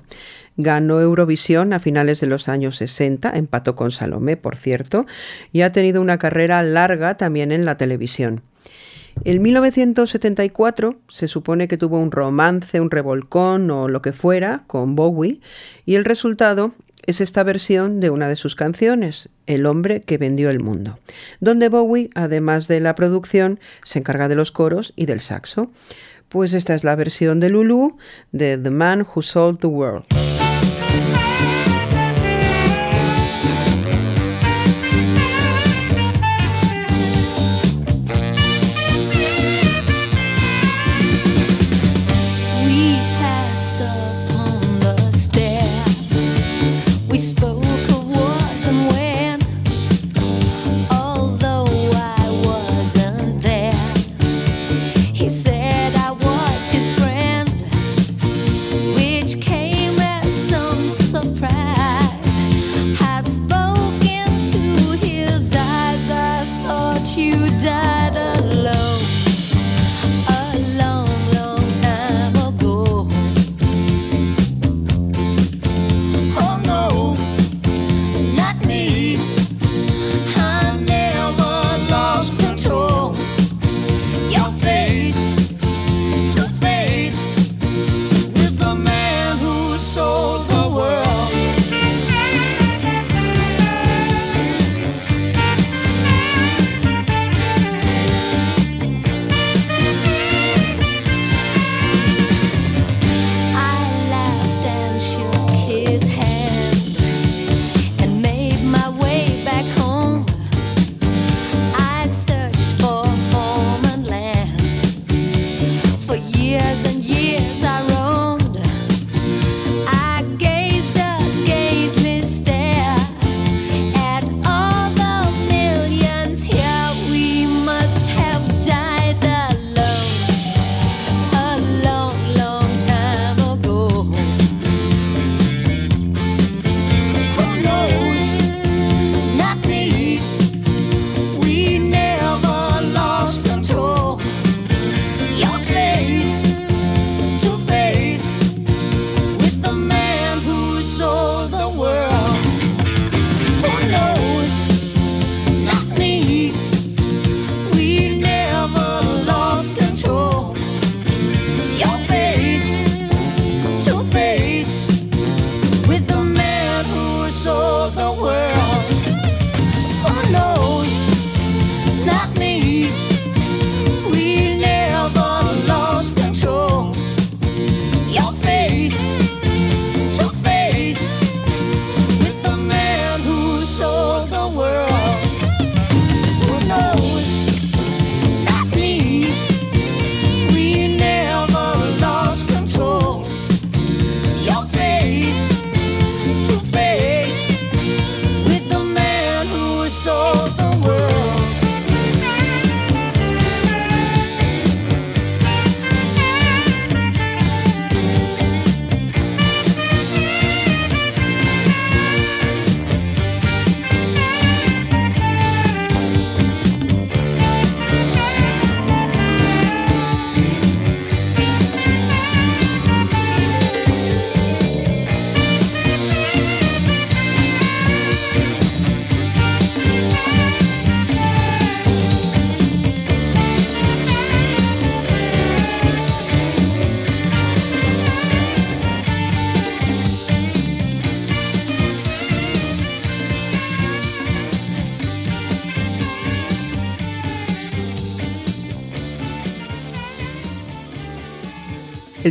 Ganó 0.56 1.02
Eurovisión 1.02 1.74
a 1.74 1.82
finales 1.82 2.22
de 2.22 2.28
los 2.28 2.48
años 2.48 2.78
60, 2.78 3.32
empató 3.36 3.76
con 3.76 3.92
Salomé, 3.92 4.38
por 4.38 4.56
cierto, 4.56 5.06
y 5.52 5.64
ha 5.64 5.74
tenido 5.74 6.00
una 6.00 6.18
carrera 6.18 6.64
larga 6.64 7.18
también 7.18 7.52
en 7.52 7.66
la 7.66 7.76
televisión. 7.76 8.42
En 9.24 9.42
1974 9.42 10.96
se 11.10 11.28
supone 11.28 11.68
que 11.68 11.78
tuvo 11.78 12.00
un 12.00 12.12
romance, 12.12 12.82
un 12.82 12.92
revolcón 12.92 13.70
o 13.72 13.88
lo 13.88 14.02
que 14.02 14.14
fuera 14.14 14.64
con 14.68 14.96
Bowie 14.96 15.40
y 15.86 15.96
el 15.96 16.06
resultado 16.06 16.72
es 17.06 17.22
esta 17.22 17.44
versión 17.44 18.00
de 18.00 18.10
una 18.10 18.28
de 18.28 18.36
sus 18.36 18.56
canciones, 18.56 19.30
El 19.48 19.66
hombre 19.66 20.02
que 20.02 20.18
vendió 20.18 20.50
el 20.50 20.60
mundo, 20.60 21.00
donde 21.40 21.70
Bowie, 21.70 22.10
además 22.16 22.68
de 22.68 22.80
la 22.80 22.96
producción, 22.96 23.60
se 23.84 24.00
encarga 24.00 24.28
de 24.28 24.36
los 24.36 24.52
coros 24.52 24.94
y 24.96 25.08
del 25.08 25.22
saxo. 25.22 25.72
Pues 26.30 26.54
esta 26.54 26.76
es 26.76 26.84
la 26.84 26.96
versión 26.96 27.40
de 27.40 27.50
Lulu 27.50 27.98
de 28.32 28.58
The 28.58 28.70
Man 28.70 29.02
Who 29.02 29.22
Sold 29.22 29.60
the 29.60 29.68
World. 29.68 30.21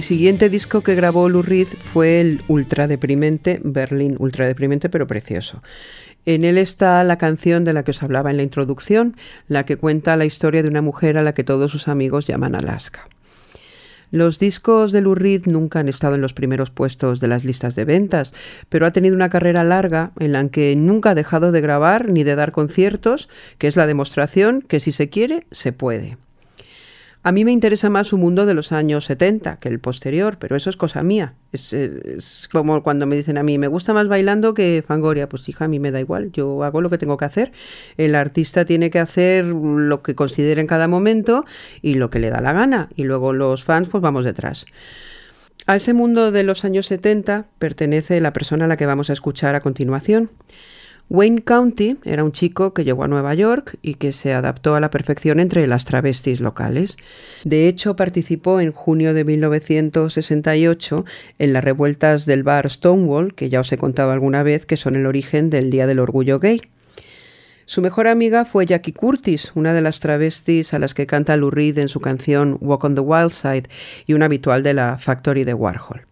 El 0.00 0.04
siguiente 0.04 0.48
disco 0.48 0.80
que 0.80 0.94
grabó 0.94 1.28
Lou 1.28 1.42
Reed 1.42 1.68
fue 1.92 2.22
el 2.22 2.40
ultra 2.48 2.86
deprimente 2.86 3.60
Berlín, 3.62 4.16
ultra 4.18 4.46
deprimente 4.46 4.88
pero 4.88 5.06
precioso. 5.06 5.62
En 6.24 6.46
él 6.46 6.56
está 6.56 7.04
la 7.04 7.18
canción 7.18 7.66
de 7.66 7.74
la 7.74 7.82
que 7.82 7.90
os 7.90 8.02
hablaba 8.02 8.30
en 8.30 8.38
la 8.38 8.42
introducción, 8.42 9.14
la 9.46 9.66
que 9.66 9.76
cuenta 9.76 10.16
la 10.16 10.24
historia 10.24 10.62
de 10.62 10.70
una 10.70 10.80
mujer 10.80 11.18
a 11.18 11.22
la 11.22 11.34
que 11.34 11.44
todos 11.44 11.70
sus 11.70 11.86
amigos 11.86 12.26
llaman 12.26 12.54
Alaska. 12.54 13.10
Los 14.10 14.38
discos 14.38 14.90
de 14.92 15.02
Lou 15.02 15.14
Reed 15.14 15.44
nunca 15.44 15.80
han 15.80 15.88
estado 15.90 16.14
en 16.14 16.22
los 16.22 16.32
primeros 16.32 16.70
puestos 16.70 17.20
de 17.20 17.28
las 17.28 17.44
listas 17.44 17.74
de 17.74 17.84
ventas, 17.84 18.32
pero 18.70 18.86
ha 18.86 18.92
tenido 18.92 19.14
una 19.14 19.28
carrera 19.28 19.64
larga 19.64 20.12
en 20.18 20.32
la 20.32 20.48
que 20.48 20.74
nunca 20.76 21.10
ha 21.10 21.14
dejado 21.14 21.52
de 21.52 21.60
grabar 21.60 22.08
ni 22.08 22.24
de 22.24 22.36
dar 22.36 22.52
conciertos, 22.52 23.28
que 23.58 23.68
es 23.68 23.76
la 23.76 23.86
demostración 23.86 24.62
que 24.62 24.80
si 24.80 24.92
se 24.92 25.10
quiere, 25.10 25.46
se 25.50 25.74
puede. 25.74 26.16
A 27.22 27.32
mí 27.32 27.44
me 27.44 27.52
interesa 27.52 27.90
más 27.90 28.08
su 28.08 28.16
mundo 28.16 28.46
de 28.46 28.54
los 28.54 28.72
años 28.72 29.04
70 29.04 29.58
que 29.58 29.68
el 29.68 29.78
posterior, 29.78 30.38
pero 30.38 30.56
eso 30.56 30.70
es 30.70 30.78
cosa 30.78 31.02
mía. 31.02 31.34
Es, 31.52 31.74
es 31.74 32.48
como 32.50 32.82
cuando 32.82 33.04
me 33.04 33.14
dicen 33.14 33.36
a 33.36 33.42
mí, 33.42 33.58
me 33.58 33.66
gusta 33.66 33.92
más 33.92 34.08
bailando 34.08 34.54
que 34.54 34.82
Fangoria. 34.86 35.28
Pues 35.28 35.46
hija, 35.46 35.66
a 35.66 35.68
mí 35.68 35.78
me 35.78 35.90
da 35.90 36.00
igual, 36.00 36.32
yo 36.32 36.64
hago 36.64 36.80
lo 36.80 36.88
que 36.88 36.96
tengo 36.96 37.18
que 37.18 37.26
hacer. 37.26 37.52
El 37.98 38.14
artista 38.14 38.64
tiene 38.64 38.88
que 38.88 39.00
hacer 39.00 39.44
lo 39.44 40.02
que 40.02 40.14
considere 40.14 40.62
en 40.62 40.66
cada 40.66 40.88
momento 40.88 41.44
y 41.82 41.94
lo 41.94 42.08
que 42.08 42.20
le 42.20 42.30
da 42.30 42.40
la 42.40 42.54
gana. 42.54 42.88
Y 42.96 43.04
luego 43.04 43.34
los 43.34 43.64
fans, 43.64 43.88
pues 43.88 44.00
vamos 44.00 44.24
detrás. 44.24 44.64
A 45.66 45.76
ese 45.76 45.92
mundo 45.92 46.32
de 46.32 46.42
los 46.42 46.64
años 46.64 46.86
70 46.86 47.44
pertenece 47.58 48.18
la 48.22 48.32
persona 48.32 48.64
a 48.64 48.68
la 48.68 48.78
que 48.78 48.86
vamos 48.86 49.10
a 49.10 49.12
escuchar 49.12 49.54
a 49.54 49.60
continuación. 49.60 50.30
Wayne 51.10 51.42
County 51.42 51.96
era 52.04 52.22
un 52.22 52.30
chico 52.30 52.72
que 52.72 52.84
llegó 52.84 53.02
a 53.02 53.08
Nueva 53.08 53.34
York 53.34 53.76
y 53.82 53.94
que 53.94 54.12
se 54.12 54.32
adaptó 54.32 54.76
a 54.76 54.80
la 54.80 54.90
perfección 54.90 55.40
entre 55.40 55.66
las 55.66 55.84
travestis 55.84 56.40
locales. 56.40 56.96
De 57.42 57.66
hecho, 57.66 57.96
participó 57.96 58.60
en 58.60 58.70
junio 58.70 59.12
de 59.12 59.24
1968 59.24 61.04
en 61.40 61.52
las 61.52 61.64
revueltas 61.64 62.26
del 62.26 62.44
bar 62.44 62.70
Stonewall, 62.70 63.34
que 63.34 63.50
ya 63.50 63.58
os 63.58 63.72
he 63.72 63.76
contado 63.76 64.12
alguna 64.12 64.44
vez 64.44 64.66
que 64.66 64.76
son 64.76 64.94
el 64.94 65.04
origen 65.04 65.50
del 65.50 65.72
Día 65.72 65.88
del 65.88 65.98
Orgullo 65.98 66.38
Gay. 66.38 66.62
Su 67.66 67.82
mejor 67.82 68.06
amiga 68.06 68.44
fue 68.44 68.66
Jackie 68.66 68.92
Curtis, 68.92 69.50
una 69.56 69.74
de 69.74 69.80
las 69.80 69.98
travestis 69.98 70.74
a 70.74 70.78
las 70.78 70.94
que 70.94 71.08
canta 71.08 71.36
Lou 71.36 71.50
Reed 71.50 71.78
en 71.78 71.88
su 71.88 71.98
canción 71.98 72.56
Walk 72.60 72.84
on 72.84 72.94
the 72.94 73.00
Wild 73.00 73.32
Side 73.32 73.64
y 74.06 74.12
una 74.12 74.26
habitual 74.26 74.62
de 74.62 74.74
la 74.74 74.96
Factory 74.96 75.42
de 75.42 75.54
Warhol. 75.54 76.09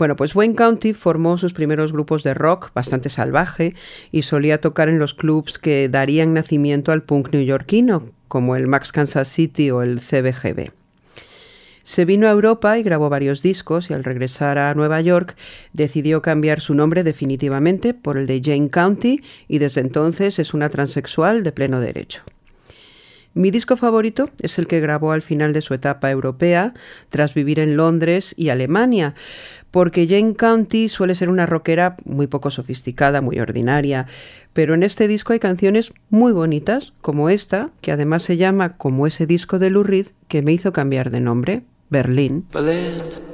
Bueno, 0.00 0.16
pues 0.16 0.34
Wayne 0.34 0.54
County 0.54 0.94
formó 0.94 1.36
sus 1.36 1.52
primeros 1.52 1.92
grupos 1.92 2.22
de 2.22 2.32
rock 2.32 2.72
bastante 2.72 3.10
salvaje 3.10 3.74
y 4.10 4.22
solía 4.22 4.58
tocar 4.58 4.88
en 4.88 4.98
los 4.98 5.12
clubs 5.12 5.58
que 5.58 5.90
darían 5.90 6.32
nacimiento 6.32 6.90
al 6.90 7.02
punk 7.02 7.34
neoyorquino, 7.34 8.08
como 8.26 8.56
el 8.56 8.66
Max 8.66 8.92
Kansas 8.92 9.28
City 9.28 9.70
o 9.70 9.82
el 9.82 10.00
CBGB. 10.00 10.70
Se 11.82 12.06
vino 12.06 12.26
a 12.26 12.30
Europa 12.30 12.78
y 12.78 12.82
grabó 12.82 13.10
varios 13.10 13.42
discos 13.42 13.90
y 13.90 13.92
al 13.92 14.02
regresar 14.02 14.56
a 14.56 14.72
Nueva 14.72 15.02
York 15.02 15.36
decidió 15.74 16.22
cambiar 16.22 16.62
su 16.62 16.72
nombre 16.72 17.04
definitivamente 17.04 17.92
por 17.92 18.16
el 18.16 18.26
de 18.26 18.40
Jane 18.42 18.70
County 18.70 19.22
y 19.48 19.58
desde 19.58 19.82
entonces 19.82 20.38
es 20.38 20.54
una 20.54 20.70
transexual 20.70 21.42
de 21.42 21.52
pleno 21.52 21.78
derecho. 21.78 22.22
Mi 23.32 23.52
disco 23.52 23.76
favorito 23.76 24.28
es 24.40 24.58
el 24.58 24.66
que 24.66 24.80
grabó 24.80 25.12
al 25.12 25.22
final 25.22 25.52
de 25.52 25.60
su 25.60 25.72
etapa 25.72 26.10
europea, 26.10 26.74
tras 27.10 27.32
vivir 27.32 27.60
en 27.60 27.76
Londres 27.76 28.34
y 28.36 28.48
Alemania, 28.48 29.14
porque 29.70 30.06
Jane 30.08 30.34
County 30.34 30.88
suele 30.88 31.14
ser 31.14 31.28
una 31.28 31.46
rockera 31.46 31.96
muy 32.04 32.26
poco 32.26 32.50
sofisticada, 32.50 33.20
muy 33.20 33.38
ordinaria, 33.38 34.06
pero 34.52 34.74
en 34.74 34.82
este 34.82 35.08
disco 35.08 35.32
hay 35.32 35.38
canciones 35.38 35.92
muy 36.08 36.32
bonitas, 36.32 36.92
como 37.00 37.28
esta, 37.28 37.70
que 37.80 37.92
además 37.92 38.22
se 38.22 38.36
llama 38.36 38.76
como 38.76 39.06
ese 39.06 39.26
disco 39.26 39.58
de 39.58 39.70
Lou 39.70 39.84
Reed 39.84 40.08
que 40.28 40.42
me 40.42 40.52
hizo 40.52 40.72
cambiar 40.72 41.10
de 41.10 41.20
nombre, 41.20 41.62
Berlín. 41.88 42.46
Berlin. 42.52 43.29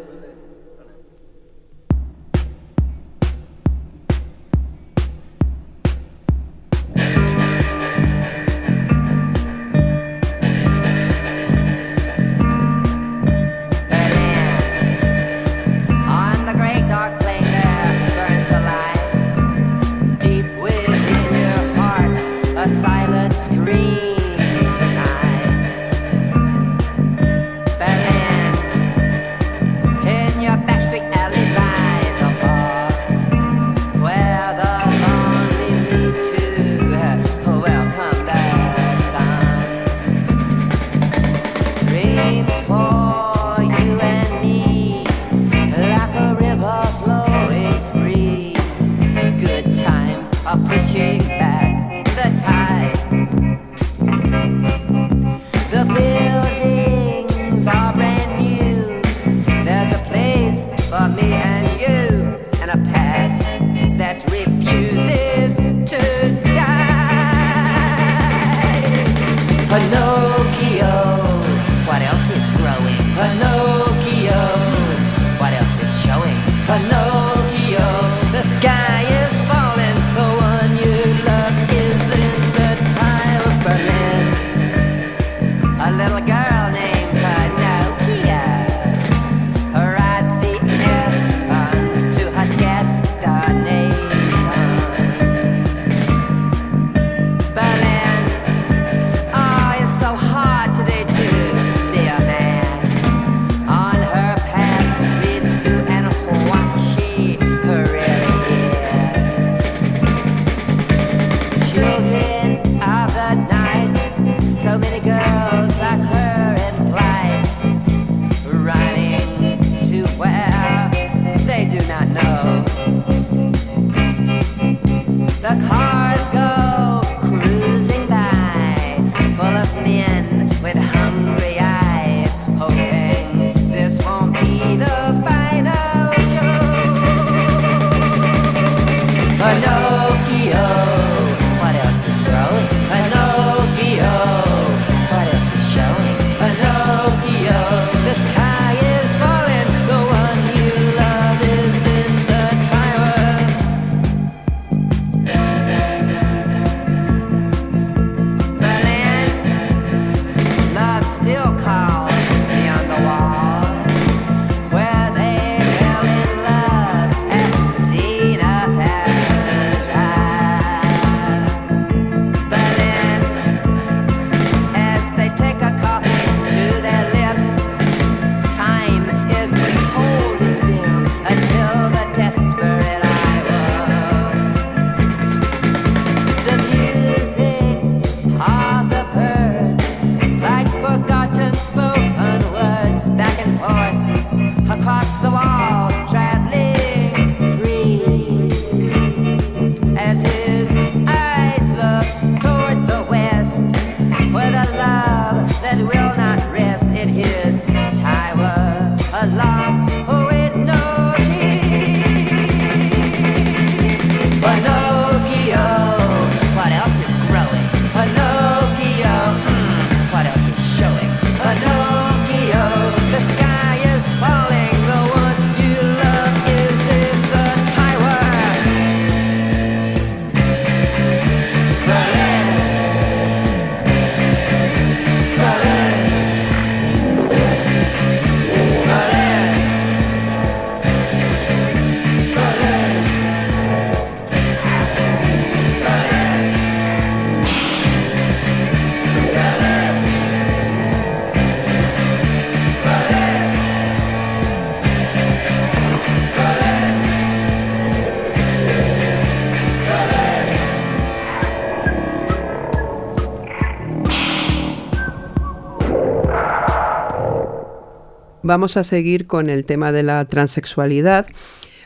Vamos 268.46 268.76
a 268.76 268.84
seguir 268.84 269.26
con 269.26 269.50
el 269.50 269.64
tema 269.64 269.90
de 269.90 270.04
la 270.04 270.24
transexualidad, 270.24 271.26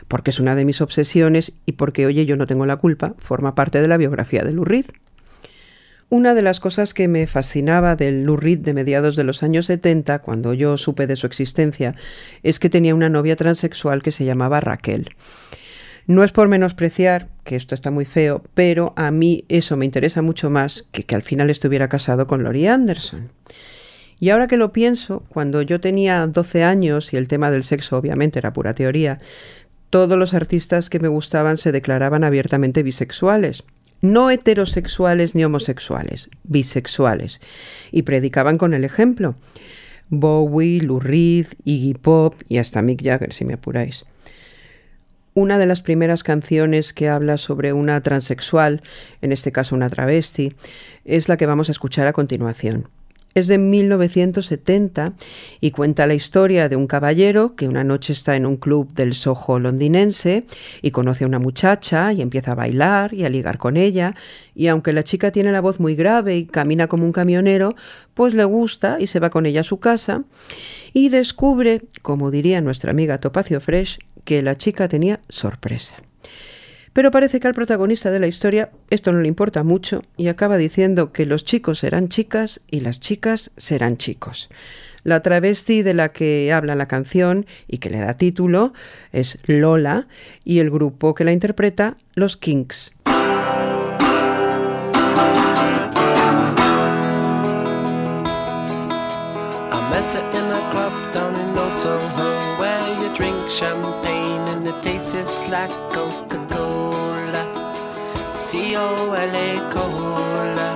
porque 0.07 0.29
es 0.29 0.39
una 0.39 0.53
de 0.53 0.63
mis 0.63 0.79
obsesiones 0.79 1.53
y 1.65 1.71
porque, 1.71 2.05
oye, 2.05 2.27
yo 2.27 2.35
no 2.35 2.45
tengo 2.45 2.67
la 2.67 2.75
culpa, 2.75 3.15
forma 3.17 3.55
parte 3.55 3.81
de 3.81 3.87
la 3.87 3.97
biografía 3.97 4.43
de 4.43 4.51
Lou 4.51 4.63
Reed. 4.63 4.85
Una 6.09 6.35
de 6.35 6.43
las 6.43 6.59
cosas 6.59 6.93
que 6.93 7.07
me 7.07 7.25
fascinaba 7.25 7.95
del 7.95 8.25
Lou 8.25 8.37
Reed 8.37 8.59
de 8.59 8.75
mediados 8.75 9.15
de 9.15 9.23
los 9.23 9.41
años 9.41 9.65
70, 9.65 10.19
cuando 10.19 10.53
yo 10.53 10.77
supe 10.77 11.07
de 11.07 11.15
su 11.15 11.25
existencia, 11.25 11.95
es 12.43 12.59
que 12.59 12.69
tenía 12.69 12.93
una 12.93 13.09
novia 13.09 13.35
transexual 13.35 14.03
que 14.03 14.11
se 14.11 14.25
llamaba 14.25 14.59
Raquel. 14.59 15.15
No 16.05 16.23
es 16.23 16.31
por 16.31 16.47
menospreciar, 16.47 17.27
que 17.43 17.55
esto 17.55 17.73
está 17.73 17.89
muy 17.89 18.05
feo, 18.05 18.43
pero 18.53 18.93
a 18.97 19.09
mí 19.09 19.45
eso 19.49 19.77
me 19.77 19.85
interesa 19.85 20.21
mucho 20.21 20.51
más 20.51 20.85
que 20.91 21.05
que 21.05 21.15
al 21.15 21.23
final 21.23 21.49
estuviera 21.49 21.89
casado 21.89 22.27
con 22.27 22.43
Laurie 22.43 22.69
Anderson. 22.69 23.31
Y 24.21 24.29
ahora 24.29 24.45
que 24.45 24.55
lo 24.55 24.71
pienso, 24.71 25.23
cuando 25.29 25.63
yo 25.63 25.81
tenía 25.81 26.27
12 26.27 26.63
años 26.63 27.11
y 27.11 27.17
el 27.17 27.27
tema 27.27 27.49
del 27.49 27.63
sexo 27.63 27.97
obviamente 27.97 28.37
era 28.37 28.53
pura 28.53 28.75
teoría, 28.75 29.17
todos 29.89 30.15
los 30.15 30.35
artistas 30.35 30.91
que 30.91 30.99
me 30.99 31.07
gustaban 31.07 31.57
se 31.57 31.71
declaraban 31.71 32.23
abiertamente 32.23 32.83
bisexuales. 32.83 33.63
No 33.99 34.29
heterosexuales 34.29 35.33
ni 35.33 35.43
homosexuales, 35.43 36.29
bisexuales. 36.43 37.41
Y 37.91 38.03
predicaban 38.03 38.59
con 38.59 38.75
el 38.75 38.83
ejemplo. 38.83 39.33
Bowie, 40.09 40.83
Lou 40.83 40.99
Reed, 40.99 41.47
Iggy 41.65 41.95
Pop 41.95 42.35
y 42.47 42.59
hasta 42.59 42.83
Mick 42.83 43.03
Jagger, 43.03 43.33
si 43.33 43.43
me 43.43 43.55
apuráis. 43.55 44.05
Una 45.33 45.57
de 45.57 45.65
las 45.65 45.81
primeras 45.81 46.21
canciones 46.21 46.93
que 46.93 47.09
habla 47.09 47.37
sobre 47.37 47.73
una 47.73 47.99
transexual, 48.01 48.83
en 49.23 49.31
este 49.31 49.51
caso 49.51 49.73
una 49.73 49.89
travesti, 49.89 50.53
es 51.05 51.27
la 51.27 51.37
que 51.37 51.47
vamos 51.47 51.69
a 51.69 51.71
escuchar 51.71 52.05
a 52.05 52.13
continuación. 52.13 52.87
Es 53.33 53.47
de 53.47 53.57
1970 53.57 55.13
y 55.61 55.71
cuenta 55.71 56.07
la 56.07 56.13
historia 56.13 56.67
de 56.67 56.75
un 56.75 56.87
caballero 56.87 57.55
que 57.55 57.67
una 57.67 57.83
noche 57.83 58.13
está 58.13 58.35
en 58.35 58.45
un 58.45 58.57
club 58.57 58.93
del 58.93 59.15
Soho 59.15 59.59
londinense 59.59 60.45
y 60.81 60.91
conoce 60.91 61.23
a 61.23 61.27
una 61.27 61.39
muchacha 61.39 62.11
y 62.13 62.21
empieza 62.21 62.51
a 62.51 62.55
bailar 62.55 63.13
y 63.13 63.23
a 63.23 63.29
ligar 63.29 63.57
con 63.57 63.77
ella 63.77 64.15
y 64.53 64.67
aunque 64.67 64.93
la 64.93 65.03
chica 65.03 65.31
tiene 65.31 65.51
la 65.51 65.61
voz 65.61 65.79
muy 65.79 65.95
grave 65.95 66.35
y 66.37 66.45
camina 66.45 66.87
como 66.87 67.05
un 67.05 67.13
camionero, 67.13 67.75
pues 68.13 68.33
le 68.33 68.43
gusta 68.43 68.97
y 68.99 69.07
se 69.07 69.19
va 69.19 69.29
con 69.29 69.45
ella 69.45 69.61
a 69.61 69.65
su 69.65 69.79
casa 69.79 70.23
y 70.93 71.09
descubre, 71.09 71.83
como 72.01 72.31
diría 72.31 72.61
nuestra 72.61 72.91
amiga 72.91 73.19
Topacio 73.19 73.61
Fresh, 73.61 73.99
que 74.25 74.41
la 74.41 74.57
chica 74.57 74.87
tenía 74.87 75.21
sorpresa. 75.29 75.97
Pero 76.93 77.11
parece 77.11 77.39
que 77.39 77.47
al 77.47 77.53
protagonista 77.53 78.11
de 78.11 78.19
la 78.19 78.27
historia 78.27 78.69
esto 78.89 79.11
no 79.11 79.21
le 79.21 79.27
importa 79.27 79.63
mucho 79.63 80.03
y 80.17 80.27
acaba 80.27 80.57
diciendo 80.57 81.13
que 81.13 81.25
los 81.25 81.45
chicos 81.45 81.79
serán 81.79 82.09
chicas 82.09 82.61
y 82.69 82.81
las 82.81 82.99
chicas 82.99 83.51
serán 83.55 83.97
chicos. 83.97 84.49
La 85.03 85.21
travesti 85.23 85.81
de 85.81 85.93
la 85.93 86.09
que 86.09 86.51
habla 86.53 86.75
la 86.75 86.87
canción 86.87 87.45
y 87.67 87.79
que 87.79 87.89
le 87.89 87.99
da 87.99 88.15
título 88.15 88.73
es 89.11 89.39
Lola 89.45 90.07
y 90.43 90.59
el 90.59 90.69
grupo 90.69 91.15
que 91.15 91.23
la 91.23 91.31
interpreta, 91.31 91.97
los 92.13 92.37
Kinks. 92.37 92.93
C-O-L-A 108.51 109.49
Cola. 109.71 110.69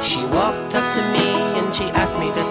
She 0.00 0.24
walked 0.24 0.74
up 0.74 0.94
to 0.94 1.02
me 1.12 1.28
and 1.60 1.74
she 1.74 1.84
asked 1.90 2.18
me 2.18 2.32
to 2.32 2.43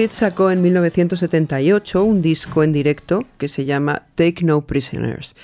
Reed 0.00 0.12
sacó 0.12 0.50
en 0.50 0.62
1978 0.62 2.02
un 2.02 2.22
disco 2.22 2.62
en 2.62 2.72
directo 2.72 3.26
que 3.36 3.48
se 3.48 3.66
llama 3.66 4.06
Take 4.14 4.46
No 4.46 4.62
Prisoners. 4.62 5.36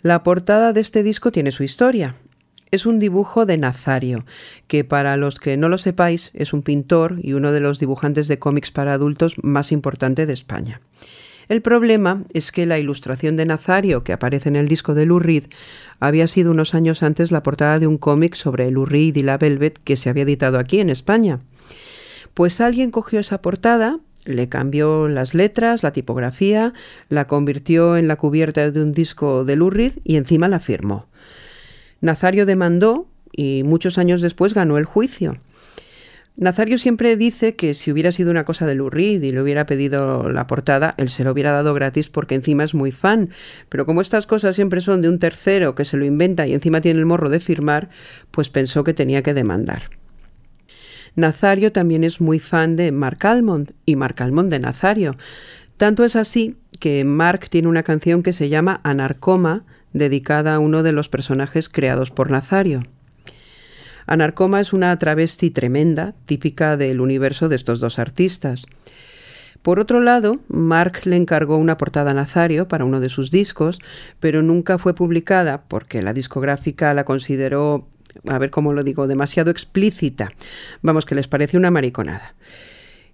La 0.00 0.22
portada 0.22 0.72
de 0.72 0.80
este 0.80 1.02
disco 1.02 1.30
tiene 1.32 1.52
su 1.52 1.64
historia. 1.64 2.14
Es 2.70 2.86
un 2.86 2.98
dibujo 2.98 3.44
de 3.44 3.58
Nazario, 3.58 4.24
que 4.68 4.84
para 4.84 5.18
los 5.18 5.38
que 5.38 5.58
no 5.58 5.68
lo 5.68 5.76
sepáis 5.76 6.30
es 6.32 6.54
un 6.54 6.62
pintor 6.62 7.18
y 7.22 7.34
uno 7.34 7.52
de 7.52 7.60
los 7.60 7.78
dibujantes 7.78 8.26
de 8.26 8.38
cómics 8.38 8.70
para 8.70 8.94
adultos 8.94 9.34
más 9.42 9.70
importante 9.70 10.24
de 10.24 10.32
España. 10.32 10.80
El 11.50 11.60
problema 11.60 12.24
es 12.32 12.52
que 12.52 12.64
la 12.64 12.78
ilustración 12.78 13.36
de 13.36 13.44
Nazario 13.44 14.02
que 14.02 14.14
aparece 14.14 14.48
en 14.48 14.56
el 14.56 14.66
disco 14.66 14.94
de 14.94 15.04
Lou 15.04 15.20
había 15.98 16.26
sido 16.26 16.52
unos 16.52 16.74
años 16.74 17.02
antes 17.02 17.30
la 17.30 17.42
portada 17.42 17.78
de 17.78 17.86
un 17.86 17.98
cómic 17.98 18.34
sobre 18.34 18.70
Lou 18.70 18.88
y 18.90 19.12
la 19.22 19.36
Velvet 19.36 19.78
que 19.84 19.98
se 19.98 20.08
había 20.08 20.22
editado 20.22 20.58
aquí 20.58 20.80
en 20.80 20.88
España. 20.88 21.40
Pues 22.34 22.60
alguien 22.60 22.90
cogió 22.90 23.20
esa 23.20 23.42
portada, 23.42 23.98
le 24.24 24.48
cambió 24.48 25.08
las 25.08 25.34
letras, 25.34 25.82
la 25.82 25.92
tipografía, 25.92 26.72
la 27.08 27.26
convirtió 27.26 27.96
en 27.96 28.08
la 28.08 28.16
cubierta 28.16 28.70
de 28.70 28.82
un 28.82 28.92
disco 28.92 29.44
de 29.44 29.56
Lou 29.56 29.70
Reed 29.70 29.92
y 30.04 30.16
encima 30.16 30.48
la 30.48 30.60
firmó. 30.60 31.06
Nazario 32.00 32.46
demandó 32.46 33.06
y 33.32 33.62
muchos 33.64 33.98
años 33.98 34.20
después 34.20 34.54
ganó 34.54 34.78
el 34.78 34.84
juicio. 34.84 35.38
Nazario 36.36 36.78
siempre 36.78 37.16
dice 37.16 37.54
que 37.54 37.74
si 37.74 37.92
hubiera 37.92 38.12
sido 38.12 38.30
una 38.30 38.44
cosa 38.44 38.64
de 38.64 38.74
Lou 38.74 38.88
Reed 38.88 39.22
y 39.22 39.30
le 39.30 39.42
hubiera 39.42 39.66
pedido 39.66 40.30
la 40.30 40.46
portada, 40.46 40.94
él 40.96 41.10
se 41.10 41.22
lo 41.22 41.32
hubiera 41.32 41.50
dado 41.50 41.74
gratis 41.74 42.08
porque 42.08 42.34
encima 42.34 42.64
es 42.64 42.72
muy 42.72 42.92
fan. 42.92 43.28
Pero 43.68 43.84
como 43.84 44.00
estas 44.00 44.26
cosas 44.26 44.56
siempre 44.56 44.80
son 44.80 45.02
de 45.02 45.10
un 45.10 45.18
tercero 45.18 45.74
que 45.74 45.84
se 45.84 45.98
lo 45.98 46.06
inventa 46.06 46.46
y 46.46 46.54
encima 46.54 46.80
tiene 46.80 47.00
el 47.00 47.06
morro 47.06 47.28
de 47.28 47.40
firmar, 47.40 47.90
pues 48.30 48.48
pensó 48.48 48.84
que 48.84 48.94
tenía 48.94 49.22
que 49.22 49.34
demandar. 49.34 49.99
Nazario 51.16 51.72
también 51.72 52.04
es 52.04 52.20
muy 52.20 52.38
fan 52.38 52.76
de 52.76 52.92
Mark 52.92 53.26
Almond 53.26 53.72
y 53.86 53.96
Mark 53.96 54.16
Almond 54.22 54.50
de 54.50 54.58
Nazario. 54.58 55.16
Tanto 55.76 56.04
es 56.04 56.16
así 56.16 56.56
que 56.78 57.04
Mark 57.04 57.48
tiene 57.50 57.68
una 57.68 57.82
canción 57.82 58.22
que 58.22 58.32
se 58.32 58.48
llama 58.48 58.80
Anarcoma, 58.84 59.64
dedicada 59.92 60.54
a 60.54 60.58
uno 60.58 60.82
de 60.82 60.92
los 60.92 61.08
personajes 61.08 61.68
creados 61.68 62.10
por 62.10 62.30
Nazario. 62.30 62.82
Anarcoma 64.06 64.60
es 64.60 64.72
una 64.72 64.98
travesti 64.98 65.50
tremenda, 65.50 66.14
típica 66.26 66.76
del 66.76 67.00
universo 67.00 67.48
de 67.48 67.56
estos 67.56 67.80
dos 67.80 67.98
artistas. 67.98 68.66
Por 69.62 69.78
otro 69.78 70.00
lado, 70.00 70.40
Mark 70.48 71.02
le 71.04 71.16
encargó 71.16 71.56
una 71.58 71.76
portada 71.76 72.12
a 72.12 72.14
Nazario 72.14 72.66
para 72.66 72.84
uno 72.84 73.00
de 73.00 73.10
sus 73.10 73.30
discos, 73.30 73.78
pero 74.18 74.42
nunca 74.42 74.78
fue 74.78 74.94
publicada 74.94 75.62
porque 75.68 76.02
la 76.02 76.14
discográfica 76.14 76.94
la 76.94 77.04
consideró, 77.04 77.86
a 78.28 78.38
ver 78.38 78.50
cómo 78.50 78.72
lo 78.72 78.84
digo, 78.84 79.06
demasiado 79.06 79.50
explícita. 79.50 80.32
Vamos, 80.82 81.06
que 81.06 81.14
les 81.14 81.28
parece 81.28 81.56
una 81.56 81.70
mariconada. 81.70 82.34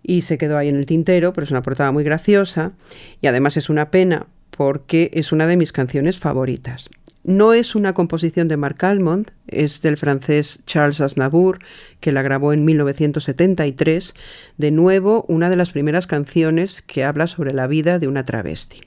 Y 0.02 0.22
se 0.22 0.38
quedó 0.38 0.56
ahí 0.58 0.68
en 0.68 0.76
el 0.76 0.86
tintero, 0.86 1.32
pero 1.32 1.44
es 1.44 1.50
una 1.50 1.62
portada 1.62 1.92
muy 1.92 2.04
graciosa 2.04 2.72
y 3.20 3.26
además 3.26 3.56
es 3.56 3.68
una 3.68 3.90
pena 3.90 4.26
porque 4.50 5.10
es 5.12 5.32
una 5.32 5.46
de 5.46 5.56
mis 5.56 5.72
canciones 5.72 6.18
favoritas. 6.18 6.88
No 7.26 7.52
es 7.54 7.74
una 7.74 7.92
composición 7.92 8.46
de 8.46 8.56
Marc 8.56 8.84
Almond, 8.84 9.32
es 9.48 9.82
del 9.82 9.96
francés 9.96 10.62
Charles 10.64 11.00
Aznavour, 11.00 11.58
que 11.98 12.12
la 12.12 12.22
grabó 12.22 12.52
en 12.52 12.64
1973, 12.64 14.14
de 14.58 14.70
nuevo 14.70 15.24
una 15.26 15.50
de 15.50 15.56
las 15.56 15.70
primeras 15.70 16.06
canciones 16.06 16.82
que 16.82 17.02
habla 17.02 17.26
sobre 17.26 17.52
la 17.52 17.66
vida 17.66 17.98
de 17.98 18.06
una 18.06 18.24
travesti. 18.24 18.82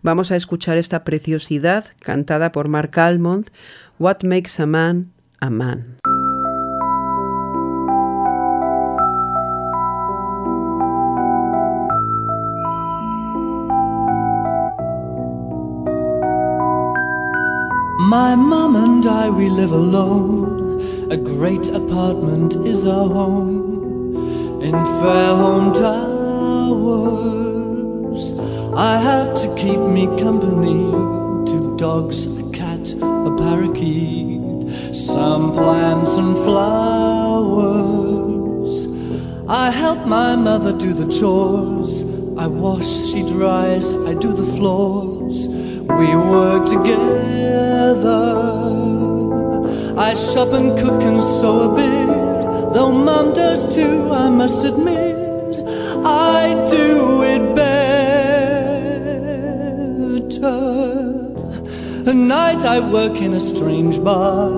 Vamos 0.00 0.30
a 0.30 0.36
escuchar 0.36 0.78
esta 0.78 1.04
preciosidad 1.04 1.84
cantada 2.00 2.52
por 2.52 2.68
Marc 2.68 2.96
Almond, 2.96 3.50
What 3.98 4.22
Makes 4.22 4.62
a 4.62 4.66
Man 4.66 5.12
a 5.44 5.50
Man. 5.50 5.98
My 18.08 18.34
mum 18.36 18.76
and 18.76 19.04
I, 19.06 19.28
we 19.28 19.50
live 19.50 19.72
alone. 19.72 20.80
A 21.10 21.16
great 21.18 21.68
apartment 21.68 22.54
is 22.66 22.86
our 22.86 23.08
home 23.08 24.62
in 24.62 24.72
Fairholme 24.72 25.74
Towers. 25.74 27.04
I 28.74 28.98
have 28.98 29.34
to 29.42 29.48
keep 29.56 29.78
me 29.78 30.06
company 30.18 30.90
two 31.50 31.76
dogs, 31.76 32.26
a 32.38 32.50
cat, 32.52 32.94
a 33.02 33.30
parakeet, 33.36 34.53
some 34.92 35.52
plants 35.52 36.16
and 36.16 36.36
flowers. 36.38 37.74
I 39.48 39.70
help 39.70 40.06
my 40.06 40.36
mother 40.36 40.72
do 40.76 40.92
the 40.92 41.10
chores. 41.10 42.02
I 42.38 42.46
wash, 42.46 42.86
she 42.86 43.22
dries, 43.22 43.94
I 43.94 44.14
do 44.14 44.32
the 44.32 44.46
floors. 44.56 45.48
We 45.48 46.14
work 46.16 46.66
together. 46.66 47.14
I 49.96 50.14
shop 50.14 50.52
and 50.52 50.76
cook 50.76 51.00
and 51.02 51.22
sew 51.22 51.70
a 51.70 51.74
bit. 51.76 52.08
Though 52.74 52.90
mom 52.90 53.34
does 53.34 53.74
too, 53.74 54.10
I 54.10 54.28
must 54.28 54.64
admit, 54.64 55.16
I 56.04 56.66
do 56.68 57.22
it 57.22 57.54
better. 57.54 57.84
At 62.06 62.16
night 62.16 62.66
I 62.66 62.80
work 62.80 63.22
in 63.22 63.32
a 63.32 63.40
strange 63.40 64.04
bar, 64.04 64.50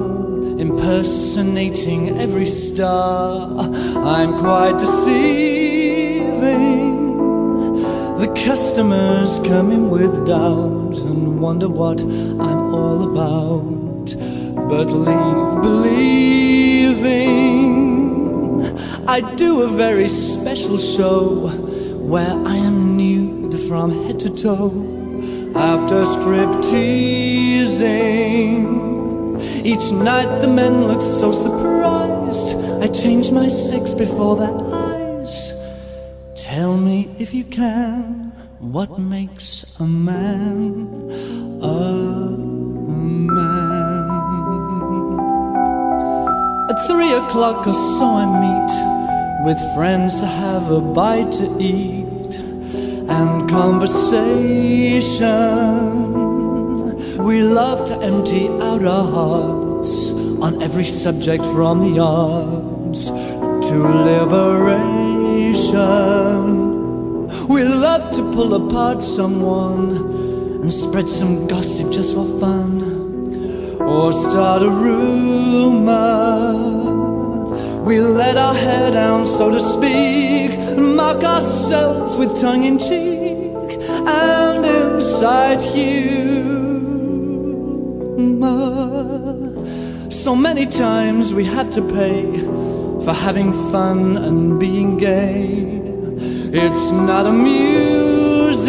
impersonating 0.59 2.19
every 2.19 2.45
star. 2.45 3.57
I'm 3.97 4.37
quite 4.37 4.77
deceiving. 4.81 6.17
The 8.19 8.27
customers 8.45 9.39
come 9.39 9.71
in 9.71 9.91
with 9.91 10.27
doubt 10.27 10.99
and 10.99 11.41
wonder 11.41 11.69
what 11.69 12.03
I'm 12.03 12.75
all 12.75 13.05
about. 13.13 14.17
But 14.69 14.91
leave 14.91 15.63
believing 15.63 17.07
I 19.07 19.21
do 19.37 19.63
a 19.63 19.69
very 19.69 20.09
special 20.09 20.79
show 20.79 21.49
where 22.11 22.35
I 22.45 22.57
am 22.57 22.97
nude 22.97 23.61
from 23.69 23.93
head 24.03 24.19
to 24.21 24.31
toe. 24.31 25.06
After 25.59 26.05
strip 26.07 26.63
teasing, 26.63 27.87
each 29.65 29.91
night 29.91 30.41
the 30.41 30.49
men 30.49 30.85
look 30.85 31.03
so 31.03 31.33
surprised. 31.33 32.57
I 32.83 32.89
change 32.89 33.31
my 33.33 33.49
sex 33.49 33.95
before 33.95 34.37
their 34.37 34.55
eyes. 34.55 35.53
Tell 36.35 36.77
me 36.77 37.09
if 37.19 37.33
you 37.33 37.45
can, 37.45 38.33
what 38.61 38.99
makes 38.99 39.65
a 39.81 39.87
man 39.87 41.11
a 41.63 42.37
man? 43.29 43.67
At 46.71 46.87
three 46.87 47.13
o'clock 47.13 47.67
or 47.67 47.75
so, 47.75 48.05
I 48.05 48.27
meet 48.45 48.73
with 49.47 49.59
friends 49.75 50.17
to 50.21 50.27
have 50.27 50.71
a 50.71 50.81
bite 50.81 51.33
to 51.33 51.57
eat 51.59 52.06
and 53.09 53.49
conversation. 53.49 55.23
We 57.23 57.43
love 57.43 57.85
to 57.87 57.97
empty 58.03 58.49
out 58.49 58.85
our 58.85 59.11
hearts 59.11 60.11
on 60.41 60.63
every 60.63 60.85
subject 60.85 61.45
from 61.45 61.81
the 61.81 61.99
arts 62.01 63.09
to 63.69 63.75
liberation. 64.11 65.07
We 67.49 67.65
love 67.65 68.11
to 68.17 68.23
pull 68.23 68.55
apart 68.55 69.03
someone 69.03 69.97
and 70.63 70.73
spread 70.73 71.09
some 71.09 71.47
gossip 71.47 71.91
just 71.93 72.15
for 72.15 72.27
fun 72.39 72.83
or 73.81 74.13
start 74.13 74.63
a 74.63 74.71
rumor. 74.71 76.76
We 77.87 78.01
let 78.01 78.37
our 78.37 78.53
hair 78.53 78.91
down, 78.91 79.29
so 79.29 79.49
to 79.53 79.61
speak, 79.61 80.51
and 80.59 80.97
mock 80.97 81.23
ourselves 81.23 82.17
with 82.17 82.37
tongue 82.37 82.65
in 82.65 82.81
cheek 82.81 83.79
and 84.09 84.67
inside 84.67 85.63
humor. 85.63 86.11
So 90.11 90.35
many 90.35 90.67
times 90.67 91.33
we 91.33 91.45
had 91.45 91.71
to 91.73 91.83
pay 91.83 92.41
for 93.05 93.13
having 93.13 93.53
fun 93.71 94.17
and 94.17 94.59
being 94.59 94.99
gay. 94.99 95.81
It's 96.53 96.91
not 96.91 97.25
amusing. 97.27 98.67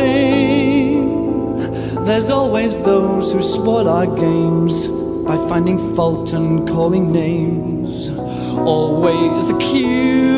There's 2.05 2.29
always 2.29 2.77
those 2.77 3.33
who 3.33 3.41
spoil 3.41 3.89
our 3.89 4.05
games 4.05 4.87
by 5.25 5.37
finding 5.49 5.79
fault 5.95 6.33
and 6.33 6.67
calling 6.69 7.11
names. 7.11 7.76
Always 8.59 9.49
accusing. 9.49 10.37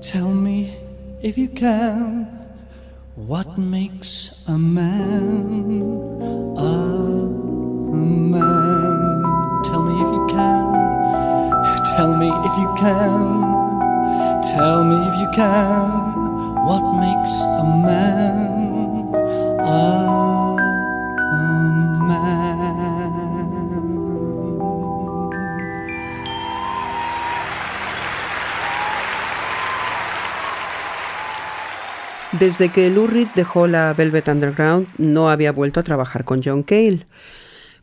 Tell 0.00 0.32
me 0.32 0.74
if 1.20 1.36
you 1.36 1.48
can, 1.48 2.26
what 3.14 3.58
makes 3.58 3.89
Desde 32.50 32.68
que 32.68 32.90
Lou 32.90 33.08
dejó 33.36 33.68
la 33.68 33.94
Velvet 33.94 34.26
Underground, 34.26 34.88
no 34.98 35.30
había 35.30 35.52
vuelto 35.52 35.78
a 35.78 35.84
trabajar 35.84 36.24
con 36.24 36.42
John 36.42 36.64
Cale. 36.64 37.06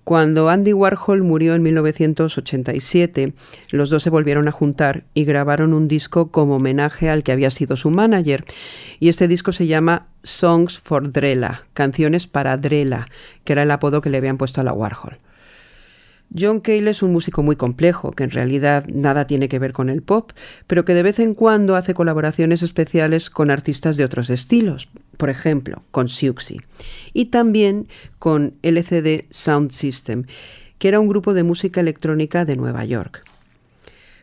Cuando 0.04 0.50
Andy 0.50 0.74
Warhol 0.74 1.24
murió 1.24 1.56
en 1.56 1.64
1987, 1.64 3.32
los 3.72 3.90
dos 3.90 4.04
se 4.04 4.10
volvieron 4.10 4.50
a 4.50 4.52
juntar 4.52 5.06
y 5.14 5.24
grabaron 5.24 5.74
un 5.74 5.88
disco 5.88 6.32
como 6.32 6.58
homenaje 6.58 7.10
al 7.10 7.24
que 7.24 7.32
había 7.32 7.50
sido 7.50 7.78
su 7.78 7.92
manager. 7.92 8.44
Y 9.00 9.08
este 9.08 9.30
disco 9.30 9.54
se 9.54 9.68
llama 9.68 10.08
Songs 10.24 10.80
for 10.80 11.14
Drella, 11.14 11.62
canciones 11.74 12.28
para 12.28 12.58
Drella, 12.58 13.08
que 13.46 13.54
era 13.54 13.64
el 13.64 13.72
apodo 13.72 14.02
que 14.02 14.10
le 14.10 14.18
habían 14.18 14.38
puesto 14.38 14.60
a 14.60 14.66
la 14.66 14.74
Warhol. 14.74 15.18
John 16.36 16.60
Cale 16.60 16.90
es 16.90 17.02
un 17.02 17.14
músico 17.14 17.44
muy 17.44 17.56
complejo, 17.56 18.12
que 18.12 18.24
en 18.24 18.32
realidad 18.32 18.86
nada 18.88 19.28
tiene 19.28 19.50
que 19.50 19.60
ver 19.60 19.74
con 19.74 19.90
el 19.90 20.02
pop, 20.02 20.32
pero 20.68 20.86
que 20.86 20.94
de 20.94 21.04
vez 21.04 21.20
en 21.20 21.34
cuando 21.34 21.76
hace 21.76 21.94
colaboraciones 21.94 22.64
especiales 22.64 23.30
con 23.30 23.50
artistas 23.50 23.98
de 23.98 24.04
otros 24.04 24.30
estilos, 24.30 24.90
por 25.18 25.30
ejemplo, 25.30 25.84
con 25.92 26.10
Siouxsie, 26.10 26.62
y 27.14 27.26
también 27.26 27.88
con 28.20 28.54
LCD 28.62 29.26
Sound 29.30 29.72
System, 29.72 30.26
que 30.80 30.90
era 30.90 31.00
un 31.00 31.08
grupo 31.08 31.34
de 31.34 31.44
música 31.44 31.80
electrónica 31.80 32.46
de 32.46 32.56
Nueva 32.56 32.86
York. 32.86 33.24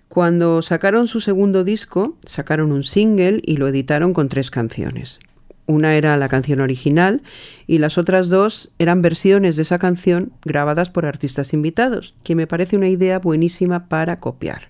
Cuando 0.09 0.63
sacaron 0.63 1.09
su 1.09 1.21
segundo 1.21 1.65
disco, 1.65 2.17
sacaron 2.25 2.71
un 2.71 2.85
single 2.85 3.41
y 3.45 3.57
lo 3.57 3.67
editaron 3.67 4.13
con 4.13 4.29
tres 4.29 4.51
canciones. 4.51 5.19
Una 5.67 5.95
era 5.95 6.17
la 6.17 6.29
canción 6.29 6.61
original 6.61 7.23
y 7.67 7.79
las 7.79 7.97
otras 7.97 8.29
dos 8.29 8.71
eran 8.79 9.01
versiones 9.01 9.57
de 9.57 9.63
esa 9.63 9.79
canción 9.79 10.33
grabadas 10.45 10.91
por 10.91 11.07
artistas 11.07 11.55
invitados, 11.55 12.15
que 12.23 12.35
me 12.35 12.47
parece 12.47 12.77
una 12.77 12.89
idea 12.89 13.19
buenísima 13.19 13.89
para 13.89 14.21
copiar. 14.21 14.69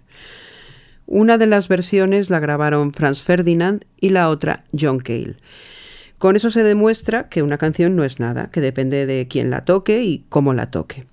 Una 1.06 1.36
de 1.36 1.46
las 1.46 1.68
versiones 1.68 2.30
la 2.30 2.40
grabaron 2.40 2.92
Franz 2.92 3.22
Ferdinand 3.22 3.84
y 4.00 4.10
la 4.10 4.28
otra 4.28 4.64
John 4.78 5.00
Cale. 5.00 5.36
Con 6.18 6.36
eso 6.36 6.50
se 6.50 6.62
demuestra 6.62 7.28
que 7.28 7.42
una 7.42 7.58
canción 7.58 7.96
no 7.96 8.04
es 8.04 8.20
nada, 8.20 8.50
que 8.50 8.60
depende 8.60 9.04
de 9.04 9.28
quién 9.28 9.50
la 9.50 9.64
toque 9.64 10.04
y 10.04 10.24
cómo 10.28 10.54
la 10.54 10.70
toque. 10.70 11.06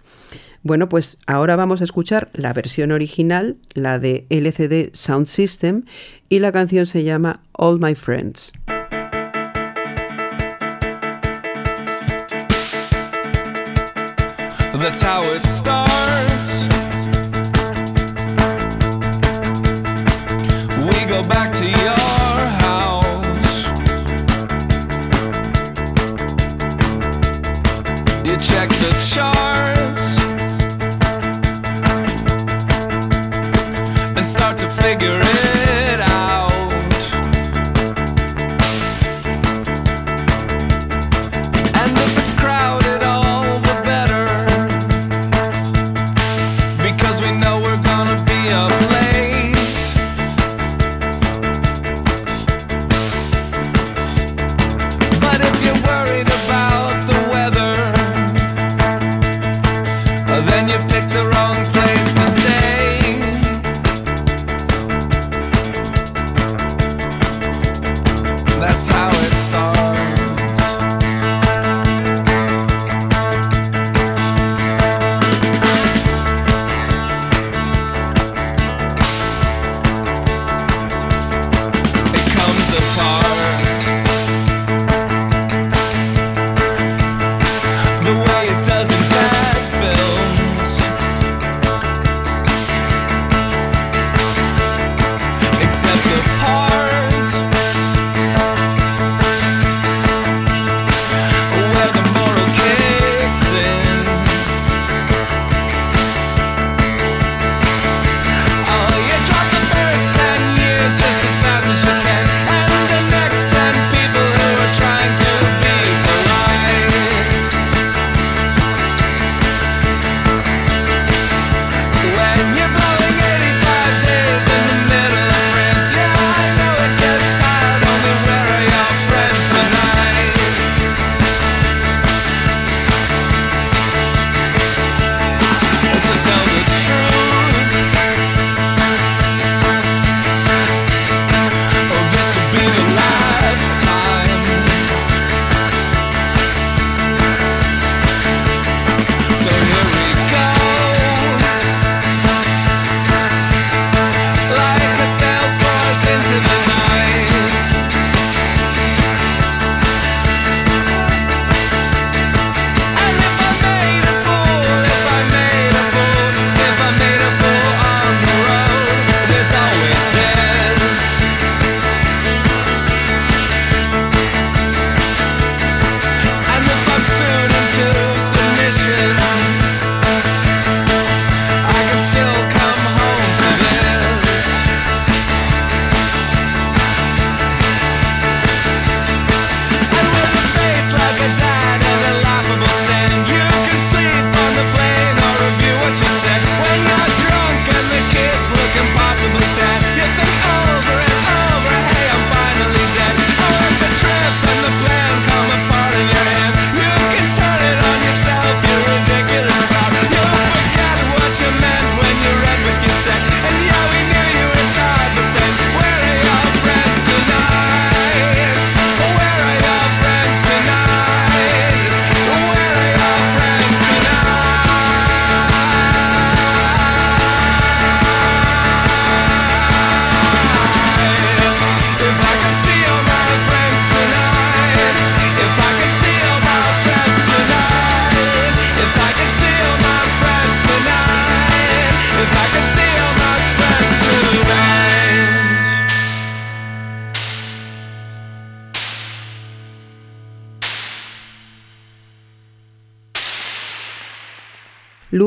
Bueno, 0.64 0.90
pues 0.90 1.18
ahora 1.26 1.56
vamos 1.56 1.82
a 1.82 1.84
escuchar 1.84 2.30
la 2.34 2.54
versión 2.54 2.92
original, 2.92 3.58
la 3.74 3.98
de 3.98 4.28
LCD 4.30 4.92
Sound 4.94 5.26
System, 5.26 5.86
y 6.30 6.40
la 6.40 6.52
canción 6.52 6.86
se 6.86 7.04
llama 7.04 7.42
All 7.52 7.80
My 7.80 7.96
Friends. 7.96 8.54
That's 14.74 15.02
how 15.02 15.22
it 15.24 15.42
starts. 15.42 15.91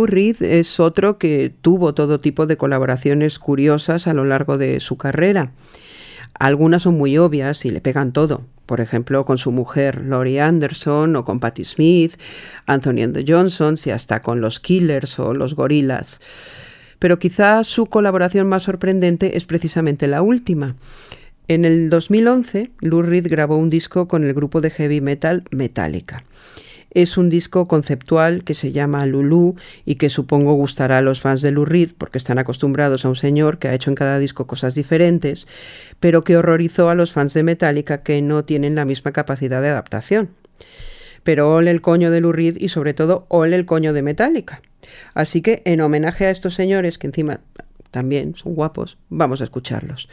Reed 0.07 0.43
es 0.43 0.81
otro 0.81 1.19
que 1.19 1.53
tuvo 1.61 1.95
todo 1.95 2.21
tipo 2.21 2.47
de 2.47 2.57
colaboraciones 2.57 3.39
curiosas 3.39 4.07
a 4.07 4.15
lo 4.15 4.25
largo 4.25 4.59
de 4.59 4.81
su 4.81 4.97
carrera. 4.97 5.53
Algunas 6.39 6.83
son 6.83 6.95
muy 6.95 7.17
obvias 7.19 7.65
y 7.65 7.71
le 7.71 7.81
pegan 7.81 8.13
todo. 8.13 8.43
Por 8.67 8.81
ejemplo, 8.81 9.25
con 9.25 9.39
su 9.39 9.53
mujer 9.53 10.03
Laurie 10.05 10.41
Anderson 10.41 11.17
o 11.17 11.25
con 11.25 11.39
Patti 11.39 11.65
Smith, 11.65 12.15
Anthony 12.67 13.03
and 13.03 13.15
the 13.15 13.25
Johnsons 13.27 13.87
y 13.87 13.91
hasta 13.91 14.23
con 14.23 14.41
los 14.41 14.59
Killers 14.59 15.19
o 15.19 15.35
los 15.35 15.55
Gorillas. 15.55 16.21
Pero 16.99 17.19
quizá 17.19 17.63
su 17.65 17.87
colaboración 17.87 18.49
más 18.49 18.63
sorprendente 18.63 19.37
es 19.37 19.45
precisamente 19.45 20.07
la 20.07 20.23
última. 20.23 20.77
En 21.47 21.67
el 21.67 21.91
2011, 21.91 22.71
Lou 22.81 23.03
Reed 23.03 23.27
grabó 23.29 23.59
un 23.59 23.69
disco 23.69 24.09
con 24.09 24.25
el 24.25 24.33
grupo 24.33 24.63
de 24.63 24.71
heavy 24.71 25.03
metal 25.03 25.45
Metallica. 25.51 26.25
Es 26.95 27.17
un 27.17 27.29
disco 27.29 27.67
conceptual 27.67 28.45
que 28.45 28.55
se 28.55 28.71
llama 28.71 29.05
Lulu 29.05 29.57
y 29.85 29.97
que 29.97 30.11
supongo 30.11 30.55
gustará 30.55 30.99
a 30.99 31.03
los 31.03 31.21
fans 31.21 31.43
de 31.43 31.51
Lou 31.51 31.65
Reed 31.65 31.91
porque 31.99 32.19
están 32.19 32.39
acostumbrados 32.39 33.05
a 33.05 33.09
un 33.09 33.17
señor 33.17 33.59
que 33.59 33.67
ha 33.67 33.75
hecho 33.75 33.91
en 33.91 33.97
cada 33.97 34.21
disco 34.21 34.47
cosas 34.47 34.77
diferentes, 34.77 35.49
pero 35.99 36.23
que 36.23 36.37
horrorizó 36.37 36.91
a 36.91 36.95
los 36.95 37.13
fans 37.13 37.35
de 37.35 37.43
Metallica 37.43 38.05
que 38.05 38.23
no 38.23 38.45
tienen 38.45 38.77
la 38.77 38.85
misma 38.85 39.11
capacidad 39.11 39.61
de 39.61 39.71
adaptación. 39.71 40.31
Pero 41.25 41.53
ole 41.53 41.73
el 41.73 41.81
coño 41.81 42.13
de 42.13 42.21
Lou 42.21 42.31
Reed 42.31 42.59
y 42.61 42.69
sobre 42.69 42.95
todo 42.95 43.27
ole 43.29 43.57
el 43.57 43.67
coño 43.67 43.93
de 43.93 44.03
Metallica. 44.03 44.63
Así 45.15 45.43
que 45.43 45.63
en 45.65 45.81
homenaje 45.81 46.27
a 46.27 46.31
estos 46.31 46.55
señores 46.55 46.99
que 46.99 47.09
encima 47.09 47.41
también 47.91 48.37
son 48.37 48.55
guapos, 48.55 48.99
vamos 49.09 49.41
a 49.41 49.45
escucharlos 49.45 50.09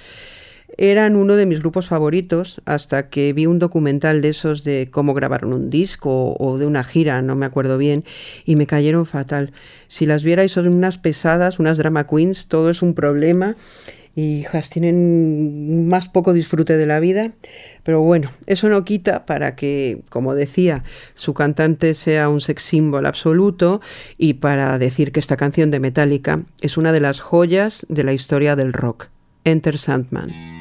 eran 0.77 1.15
uno 1.15 1.35
de 1.35 1.45
mis 1.45 1.59
grupos 1.59 1.87
favoritos 1.87 2.61
hasta 2.65 3.09
que 3.09 3.33
vi 3.33 3.45
un 3.45 3.59
documental 3.59 4.21
de 4.21 4.29
esos 4.29 4.63
de 4.63 4.89
cómo 4.91 5.13
grabaron 5.13 5.53
un 5.53 5.69
disco 5.69 6.35
o 6.39 6.57
de 6.57 6.65
una 6.65 6.83
gira, 6.83 7.21
no 7.21 7.35
me 7.35 7.45
acuerdo 7.45 7.77
bien, 7.77 8.03
y 8.45 8.55
me 8.55 8.67
cayeron 8.67 9.05
fatal. 9.05 9.51
Si 9.87 10.05
las 10.05 10.23
vierais 10.23 10.51
son 10.51 10.67
unas 10.67 10.97
pesadas, 10.97 11.59
unas 11.59 11.77
drama 11.77 12.07
queens, 12.07 12.47
todo 12.47 12.69
es 12.69 12.81
un 12.81 12.93
problema 12.93 13.55
y 14.15 14.39
hijas 14.39 14.69
tienen 14.69 15.87
más 15.87 16.09
poco 16.09 16.33
disfrute 16.33 16.75
de 16.77 16.85
la 16.85 16.99
vida, 16.99 17.31
pero 17.83 18.01
bueno, 18.01 18.31
eso 18.45 18.67
no 18.67 18.83
quita 18.83 19.25
para 19.25 19.55
que, 19.55 20.01
como 20.09 20.35
decía, 20.35 20.83
su 21.13 21.33
cantante 21.33 21.93
sea 21.93 22.29
un 22.29 22.41
sex 22.41 22.63
symbol 22.63 23.05
absoluto 23.05 23.81
y 24.17 24.35
para 24.35 24.77
decir 24.79 25.11
que 25.11 25.19
esta 25.19 25.37
canción 25.37 25.71
de 25.71 25.79
Metallica 25.79 26.43
es 26.59 26.77
una 26.77 26.91
de 26.91 26.99
las 26.99 27.19
joyas 27.19 27.85
de 27.89 28.03
la 28.03 28.13
historia 28.13 28.55
del 28.55 28.73
rock. 28.73 29.07
Enter 29.43 29.77
Sandman. 29.77 30.60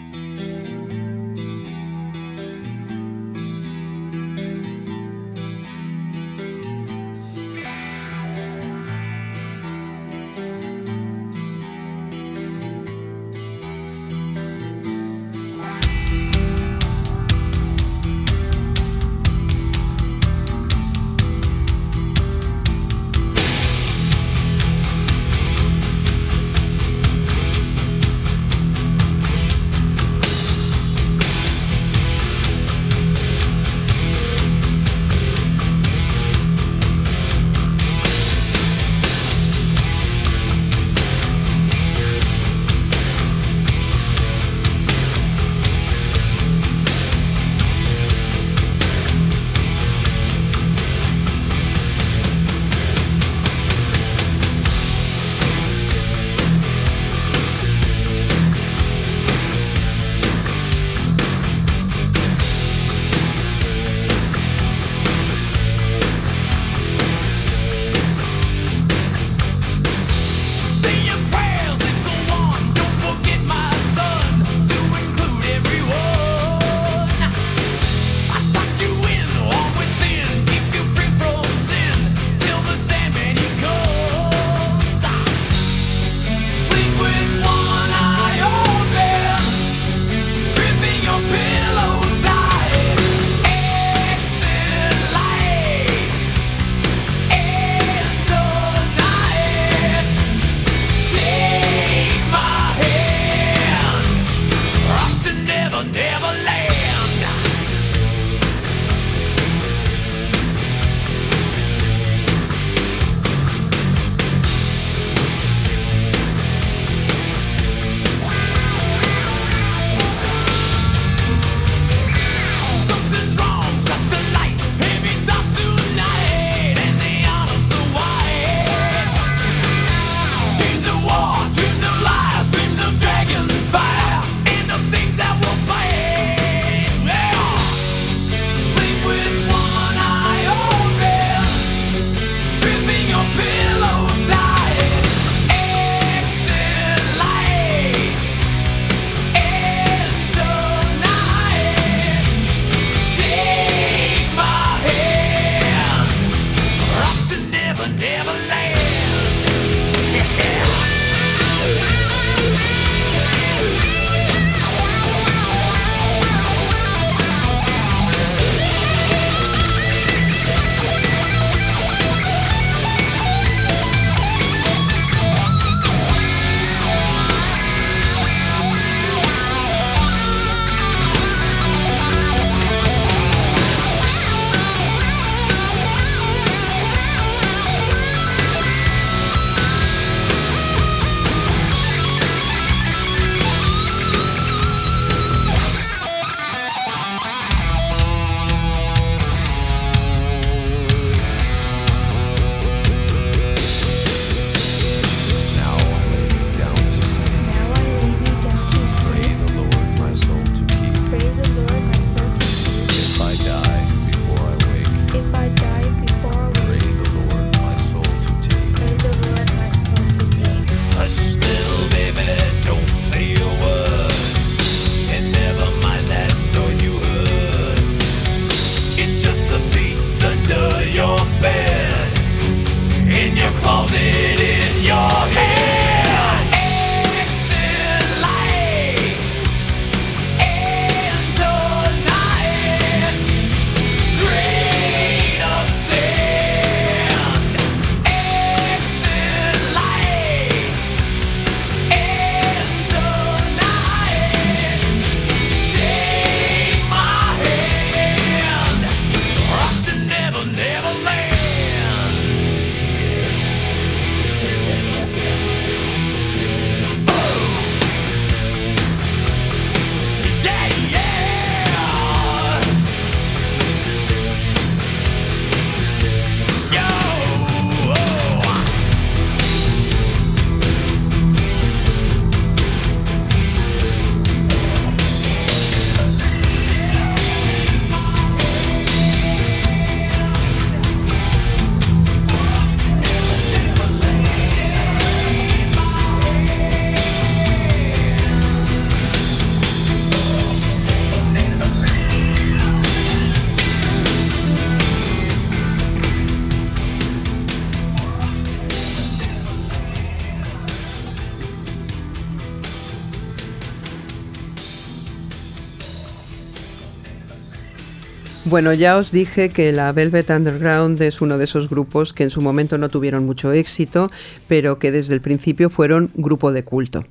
Bueno, 318.51 318.73
ya 318.73 318.97
os 318.97 319.13
dije 319.13 319.49
que 319.49 319.71
la 319.71 319.93
Velvet 319.93 320.29
Underground 320.29 321.01
es 321.03 321.21
uno 321.21 321.39
de 321.39 321.45
esos 321.45 321.71
grupos 321.71 322.13
que 322.13 322.25
en 322.25 322.31
su 322.31 322.41
momento 322.41 322.79
no 322.79 322.89
tuvieron 322.89 323.25
mucho 323.25 323.53
éxito, 323.53 324.11
pero 324.49 324.81
que 324.81 324.91
desde 324.91 325.15
el 325.15 325.21
principio 325.21 325.71
fueron 325.71 326.11
grupo 326.15 326.51
de 326.51 326.65
culto. 326.65 327.05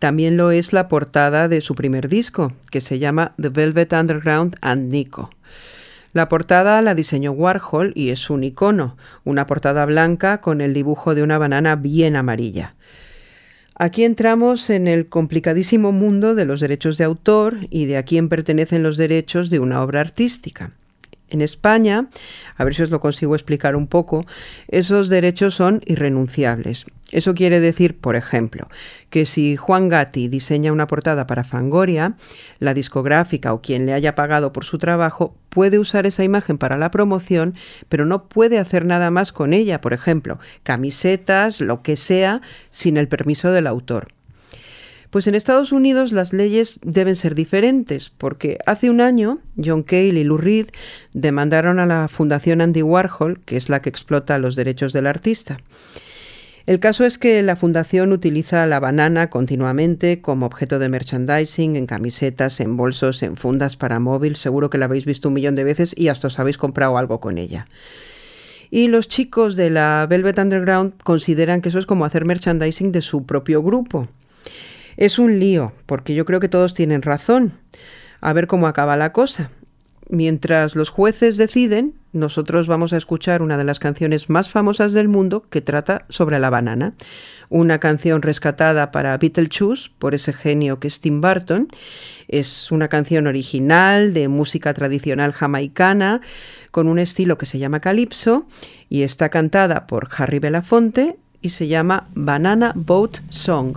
También 0.00 0.36
lo 0.36 0.50
es 0.50 0.72
la 0.72 0.88
portada 0.88 1.46
de 1.46 1.60
su 1.60 1.76
primer 1.76 2.08
disco, 2.08 2.54
que 2.72 2.80
se 2.80 2.98
llama 2.98 3.34
The 3.40 3.50
Velvet 3.50 3.92
Underground 3.92 4.56
and 4.62 4.90
Nico. 4.90 5.30
La 6.12 6.28
portada 6.28 6.82
la 6.82 6.96
diseñó 6.96 7.30
Warhol 7.30 7.92
y 7.94 8.10
es 8.10 8.28
un 8.28 8.42
icono, 8.42 8.96
una 9.22 9.46
portada 9.46 9.86
blanca 9.86 10.40
con 10.40 10.60
el 10.60 10.74
dibujo 10.74 11.14
de 11.14 11.22
una 11.22 11.38
banana 11.38 11.76
bien 11.76 12.16
amarilla. 12.16 12.74
Aquí 13.76 14.04
entramos 14.04 14.70
en 14.70 14.86
el 14.86 15.08
complicadísimo 15.08 15.90
mundo 15.90 16.36
de 16.36 16.44
los 16.44 16.60
derechos 16.60 16.96
de 16.96 17.04
autor 17.04 17.66
y 17.70 17.86
de 17.86 17.96
a 17.96 18.04
quién 18.04 18.28
pertenecen 18.28 18.84
los 18.84 18.96
derechos 18.96 19.50
de 19.50 19.58
una 19.58 19.82
obra 19.82 20.00
artística. 20.00 20.70
En 21.28 21.40
España, 21.40 22.08
a 22.56 22.64
ver 22.64 22.76
si 22.76 22.82
os 22.82 22.90
lo 22.90 23.00
consigo 23.00 23.34
explicar 23.34 23.74
un 23.74 23.88
poco, 23.88 24.24
esos 24.68 25.08
derechos 25.08 25.56
son 25.56 25.82
irrenunciables. 25.86 26.86
Eso 27.12 27.34
quiere 27.34 27.60
decir, 27.60 27.96
por 27.96 28.16
ejemplo, 28.16 28.68
que 29.10 29.26
si 29.26 29.56
Juan 29.56 29.88
Gatti 29.88 30.28
diseña 30.28 30.72
una 30.72 30.86
portada 30.86 31.26
para 31.26 31.44
Fangoria, 31.44 32.16
la 32.58 32.74
discográfica 32.74 33.52
o 33.52 33.60
quien 33.60 33.86
le 33.86 33.92
haya 33.92 34.14
pagado 34.14 34.52
por 34.52 34.64
su 34.64 34.78
trabajo 34.78 35.36
puede 35.48 35.78
usar 35.78 36.06
esa 36.06 36.24
imagen 36.24 36.58
para 36.58 36.78
la 36.78 36.90
promoción, 36.90 37.54
pero 37.88 38.06
no 38.06 38.24
puede 38.28 38.58
hacer 38.58 38.84
nada 38.84 39.10
más 39.10 39.32
con 39.32 39.52
ella, 39.52 39.80
por 39.80 39.92
ejemplo, 39.92 40.38
camisetas, 40.62 41.60
lo 41.60 41.82
que 41.82 41.96
sea, 41.96 42.40
sin 42.70 42.96
el 42.96 43.06
permiso 43.06 43.52
del 43.52 43.66
autor. 43.66 44.08
Pues 45.10 45.28
en 45.28 45.36
Estados 45.36 45.70
Unidos 45.70 46.10
las 46.10 46.32
leyes 46.32 46.80
deben 46.82 47.14
ser 47.14 47.36
diferentes, 47.36 48.10
porque 48.10 48.58
hace 48.66 48.90
un 48.90 49.00
año 49.00 49.38
John 49.62 49.84
Cale 49.84 50.08
y 50.08 50.24
Lou 50.24 50.38
Reed 50.38 50.70
demandaron 51.12 51.78
a 51.78 51.86
la 51.86 52.08
Fundación 52.08 52.60
Andy 52.60 52.82
Warhol, 52.82 53.38
que 53.44 53.56
es 53.56 53.68
la 53.68 53.80
que 53.80 53.90
explota 53.90 54.38
los 54.38 54.56
derechos 54.56 54.92
del 54.92 55.06
artista. 55.06 55.58
El 56.66 56.80
caso 56.80 57.04
es 57.04 57.18
que 57.18 57.42
la 57.42 57.56
fundación 57.56 58.10
utiliza 58.12 58.64
la 58.64 58.80
banana 58.80 59.28
continuamente 59.28 60.22
como 60.22 60.46
objeto 60.46 60.78
de 60.78 60.88
merchandising, 60.88 61.76
en 61.76 61.86
camisetas, 61.86 62.58
en 62.60 62.78
bolsos, 62.78 63.22
en 63.22 63.36
fundas 63.36 63.76
para 63.76 64.00
móvil, 64.00 64.36
seguro 64.36 64.70
que 64.70 64.78
la 64.78 64.86
habéis 64.86 65.04
visto 65.04 65.28
un 65.28 65.34
millón 65.34 65.56
de 65.56 65.64
veces 65.64 65.94
y 65.94 66.08
hasta 66.08 66.28
os 66.28 66.38
habéis 66.38 66.56
comprado 66.56 66.96
algo 66.96 67.20
con 67.20 67.36
ella. 67.36 67.66
Y 68.70 68.88
los 68.88 69.08
chicos 69.08 69.56
de 69.56 69.68
la 69.68 70.06
Velvet 70.08 70.38
Underground 70.38 70.94
consideran 71.02 71.60
que 71.60 71.68
eso 71.68 71.78
es 71.78 71.84
como 71.84 72.06
hacer 72.06 72.24
merchandising 72.24 72.92
de 72.92 73.02
su 73.02 73.26
propio 73.26 73.62
grupo. 73.62 74.08
Es 74.96 75.18
un 75.18 75.38
lío, 75.38 75.72
porque 75.84 76.14
yo 76.14 76.24
creo 76.24 76.40
que 76.40 76.48
todos 76.48 76.72
tienen 76.72 77.02
razón. 77.02 77.52
A 78.22 78.32
ver 78.32 78.46
cómo 78.46 78.68
acaba 78.68 78.96
la 78.96 79.12
cosa. 79.12 79.50
Mientras 80.08 80.76
los 80.76 80.88
jueces 80.88 81.36
deciden, 81.36 81.94
nosotros 82.14 82.66
vamos 82.68 82.92
a 82.92 82.96
escuchar 82.96 83.42
una 83.42 83.58
de 83.58 83.64
las 83.64 83.78
canciones 83.78 84.30
más 84.30 84.48
famosas 84.48 84.92
del 84.92 85.08
mundo 85.08 85.44
que 85.50 85.60
trata 85.60 86.06
sobre 86.08 86.38
la 86.38 86.48
banana. 86.48 86.94
Una 87.48 87.80
canción 87.80 88.22
rescatada 88.22 88.92
para 88.92 89.18
Beetlejuice 89.18 89.90
por 89.98 90.14
ese 90.14 90.32
genio 90.32 90.78
que 90.78 90.88
es 90.88 91.00
Tim 91.00 91.20
Burton. 91.20 91.68
Es 92.28 92.70
una 92.70 92.88
canción 92.88 93.26
original 93.26 94.14
de 94.14 94.28
música 94.28 94.72
tradicional 94.72 95.32
jamaicana 95.32 96.20
con 96.70 96.88
un 96.88 96.98
estilo 96.98 97.36
que 97.36 97.46
se 97.46 97.58
llama 97.58 97.80
calipso 97.80 98.46
y 98.88 99.02
está 99.02 99.28
cantada 99.28 99.86
por 99.86 100.08
Harry 100.16 100.38
Belafonte 100.38 101.16
y 101.42 101.50
se 101.50 101.66
llama 101.66 102.08
Banana 102.14 102.72
Boat 102.76 103.18
Song. 103.28 103.76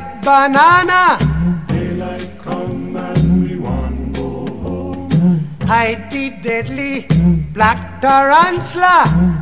ripe 0.00 0.24
banana. 0.24 1.18
Daylight 1.68 2.30
come 2.38 2.96
and 2.96 3.48
we 3.48 3.56
want 3.56 4.14
go 4.14 4.46
home. 4.62 5.56
hide 5.62 6.10
the 6.10 6.30
deadly 6.42 7.06
black 7.52 8.00
tarantula. 8.00 9.39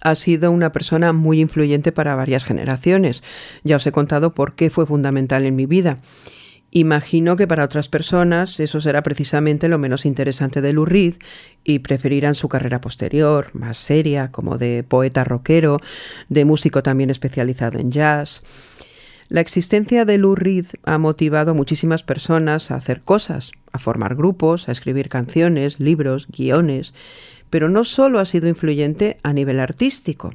Ha 0.00 0.14
sido 0.14 0.50
una 0.50 0.72
persona 0.72 1.12
muy 1.12 1.40
influyente 1.40 1.92
para 1.92 2.14
varias 2.14 2.44
generaciones. 2.44 3.22
Ya 3.64 3.76
os 3.76 3.86
he 3.86 3.92
contado 3.92 4.32
por 4.32 4.54
qué 4.54 4.70
fue 4.70 4.86
fundamental 4.86 5.44
en 5.44 5.56
mi 5.56 5.66
vida. 5.66 5.98
Imagino 6.72 7.34
que 7.34 7.48
para 7.48 7.64
otras 7.64 7.88
personas 7.88 8.60
eso 8.60 8.80
será 8.80 9.02
precisamente 9.02 9.68
lo 9.68 9.78
menos 9.78 10.06
interesante 10.06 10.60
de 10.60 10.72
Lou 10.72 10.84
Reed 10.84 11.14
y 11.64 11.80
preferirán 11.80 12.36
su 12.36 12.48
carrera 12.48 12.80
posterior, 12.80 13.50
más 13.54 13.76
seria, 13.76 14.30
como 14.30 14.56
de 14.56 14.84
poeta 14.84 15.24
rockero, 15.24 15.78
de 16.28 16.44
músico 16.44 16.84
también 16.84 17.10
especializado 17.10 17.80
en 17.80 17.90
jazz. 17.90 18.42
La 19.28 19.40
existencia 19.40 20.04
de 20.04 20.18
Lou 20.18 20.36
Reed 20.36 20.66
ha 20.84 20.98
motivado 20.98 21.52
a 21.52 21.54
muchísimas 21.54 22.04
personas 22.04 22.70
a 22.70 22.76
hacer 22.76 23.00
cosas, 23.00 23.50
a 23.72 23.78
formar 23.78 24.14
grupos, 24.14 24.68
a 24.68 24.72
escribir 24.72 25.08
canciones, 25.08 25.80
libros, 25.80 26.28
guiones, 26.28 26.94
pero 27.50 27.68
no 27.68 27.84
solo 27.84 28.18
ha 28.20 28.26
sido 28.26 28.48
influyente 28.48 29.18
a 29.22 29.32
nivel 29.32 29.60
artístico. 29.60 30.32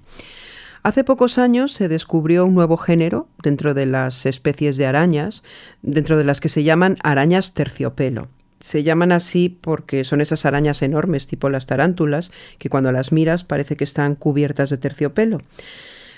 Hace 0.84 1.04
pocos 1.04 1.40
años 1.40 1.74
se 1.74 1.88
descubrió 1.88 2.46
un 2.46 2.54
nuevo 2.54 2.78
género 2.78 3.28
dentro 3.42 3.74
de 3.74 3.88
las 3.88 4.28
especies 4.28 4.78
de 4.78 4.86
arañas, 4.86 5.44
dentro 5.82 6.16
de 6.16 6.26
las 6.26 6.40
que 6.40 6.50
se 6.50 6.64
llaman 6.64 6.98
arañas 7.02 7.56
terciopelo. 7.56 8.28
Se 8.60 8.84
llaman 8.84 9.12
así 9.12 9.50
porque 9.50 10.04
son 10.04 10.22
esas 10.22 10.46
arañas 10.46 10.84
enormes, 10.84 11.26
tipo 11.26 11.50
las 11.50 11.66
tarántulas, 11.66 12.32
que 12.60 12.70
cuando 12.70 12.92
las 12.92 13.12
miras 13.12 13.44
parece 13.44 13.76
que 13.78 13.84
están 13.84 14.14
cubiertas 14.14 14.70
de 14.70 14.78
terciopelo. 14.78 15.40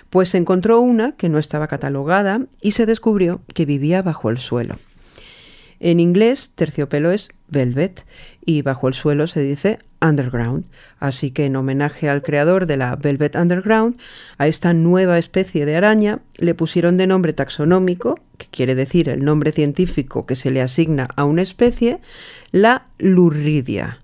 Pues 0.09 0.29
se 0.29 0.37
encontró 0.37 0.81
una 0.81 1.13
que 1.13 1.29
no 1.29 1.39
estaba 1.39 1.67
catalogada 1.67 2.41
y 2.61 2.71
se 2.71 2.85
descubrió 2.85 3.41
que 3.53 3.65
vivía 3.65 4.01
bajo 4.01 4.29
el 4.29 4.37
suelo. 4.37 4.77
En 5.79 5.99
inglés, 5.99 6.51
terciopelo 6.55 7.11
es 7.11 7.29
velvet 7.49 8.05
y 8.45 8.61
bajo 8.61 8.87
el 8.87 8.93
suelo 8.93 9.27
se 9.27 9.41
dice 9.41 9.79
underground. 10.01 10.65
Así 10.99 11.31
que 11.31 11.45
en 11.45 11.55
homenaje 11.55 12.09
al 12.09 12.23
creador 12.23 12.65
de 12.65 12.77
la 12.77 12.95
Velvet 12.95 13.35
Underground, 13.35 13.97
a 14.37 14.47
esta 14.47 14.73
nueva 14.73 15.17
especie 15.17 15.65
de 15.65 15.75
araña 15.75 16.19
le 16.37 16.55
pusieron 16.55 16.97
de 16.97 17.07
nombre 17.07 17.33
taxonómico, 17.33 18.19
que 18.37 18.47
quiere 18.47 18.75
decir 18.75 19.09
el 19.09 19.23
nombre 19.23 19.51
científico 19.51 20.25
que 20.25 20.35
se 20.35 20.51
le 20.51 20.61
asigna 20.61 21.09
a 21.15 21.25
una 21.25 21.41
especie, 21.41 21.99
la 22.51 22.87
Lurridia. 22.97 23.99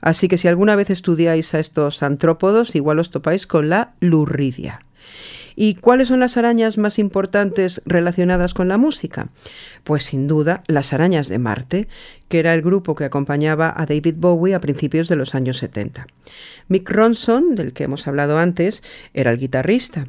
Así 0.00 0.28
que 0.28 0.38
si 0.38 0.46
alguna 0.46 0.76
vez 0.76 0.90
estudiáis 0.90 1.54
a 1.54 1.58
estos 1.58 2.02
antrópodos, 2.02 2.74
igual 2.76 2.98
os 2.98 3.10
topáis 3.10 3.46
con 3.46 3.68
la 3.68 3.94
Lurridia. 4.00 4.80
¿Y 5.58 5.76
cuáles 5.76 6.08
son 6.08 6.20
las 6.20 6.36
arañas 6.36 6.76
más 6.76 6.98
importantes 6.98 7.80
relacionadas 7.86 8.52
con 8.52 8.68
la 8.68 8.76
música? 8.76 9.30
Pues 9.84 10.04
sin 10.04 10.28
duda 10.28 10.62
las 10.68 10.92
arañas 10.92 11.28
de 11.28 11.38
Marte, 11.38 11.88
que 12.28 12.38
era 12.38 12.52
el 12.52 12.60
grupo 12.60 12.94
que 12.94 13.04
acompañaba 13.04 13.72
a 13.74 13.86
David 13.86 14.16
Bowie 14.18 14.54
a 14.54 14.60
principios 14.60 15.08
de 15.08 15.16
los 15.16 15.34
años 15.34 15.56
70. 15.56 16.06
Mick 16.68 16.88
Ronson, 16.90 17.54
del 17.54 17.72
que 17.72 17.84
hemos 17.84 18.06
hablado 18.06 18.38
antes, 18.38 18.82
era 19.14 19.30
el 19.30 19.38
guitarrista. 19.38 20.08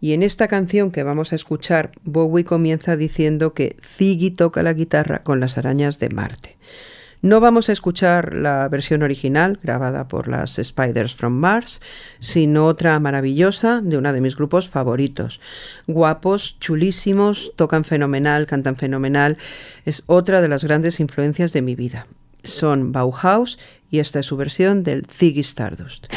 Y 0.00 0.12
en 0.12 0.22
esta 0.22 0.46
canción 0.46 0.92
que 0.92 1.02
vamos 1.02 1.32
a 1.32 1.36
escuchar, 1.36 1.90
Bowie 2.04 2.44
comienza 2.44 2.96
diciendo 2.96 3.52
que 3.52 3.76
Ziggy 3.82 4.30
toca 4.30 4.62
la 4.62 4.74
guitarra 4.74 5.24
con 5.24 5.40
las 5.40 5.58
arañas 5.58 5.98
de 5.98 6.10
Marte. 6.10 6.56
No 7.24 7.40
vamos 7.40 7.70
a 7.70 7.72
escuchar 7.72 8.36
la 8.36 8.68
versión 8.68 9.02
original 9.02 9.58
grabada 9.62 10.08
por 10.08 10.28
las 10.28 10.60
Spiders 10.62 11.14
from 11.14 11.32
Mars, 11.32 11.80
sino 12.20 12.66
otra 12.66 13.00
maravillosa 13.00 13.80
de 13.82 13.96
uno 13.96 14.12
de 14.12 14.20
mis 14.20 14.36
grupos 14.36 14.68
favoritos. 14.68 15.40
Guapos, 15.86 16.58
chulísimos, 16.60 17.52
tocan 17.56 17.84
fenomenal, 17.84 18.44
cantan 18.44 18.76
fenomenal. 18.76 19.38
Es 19.86 20.02
otra 20.04 20.42
de 20.42 20.48
las 20.48 20.64
grandes 20.64 21.00
influencias 21.00 21.54
de 21.54 21.62
mi 21.62 21.74
vida. 21.74 22.06
Son 22.42 22.92
Bauhaus 22.92 23.58
y 23.90 24.00
esta 24.00 24.20
es 24.20 24.26
su 24.26 24.36
versión 24.36 24.82
del 24.82 25.06
Ziggy 25.06 25.40
Stardust. 25.40 26.08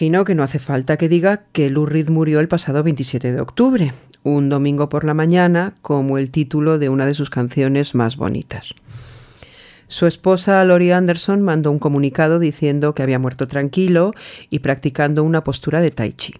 Imagino 0.00 0.24
que 0.24 0.34
no 0.34 0.42
hace 0.42 0.58
falta 0.58 0.96
que 0.96 1.10
diga 1.10 1.42
que 1.52 1.68
Lou 1.68 1.84
Reed 1.84 2.08
murió 2.08 2.40
el 2.40 2.48
pasado 2.48 2.82
27 2.82 3.34
de 3.34 3.40
octubre, 3.42 3.92
un 4.22 4.48
domingo 4.48 4.88
por 4.88 5.04
la 5.04 5.12
mañana, 5.12 5.74
como 5.82 6.16
el 6.16 6.30
título 6.30 6.78
de 6.78 6.88
una 6.88 7.04
de 7.04 7.12
sus 7.12 7.28
canciones 7.28 7.94
más 7.94 8.16
bonitas. 8.16 8.74
Su 9.88 10.06
esposa 10.06 10.64
Lori 10.64 10.90
Anderson 10.90 11.42
mandó 11.42 11.70
un 11.70 11.78
comunicado 11.78 12.38
diciendo 12.38 12.94
que 12.94 13.02
había 13.02 13.18
muerto 13.18 13.46
tranquilo 13.46 14.12
y 14.48 14.60
practicando 14.60 15.22
una 15.22 15.44
postura 15.44 15.82
de 15.82 15.90
tai 15.90 16.14
chi. 16.14 16.32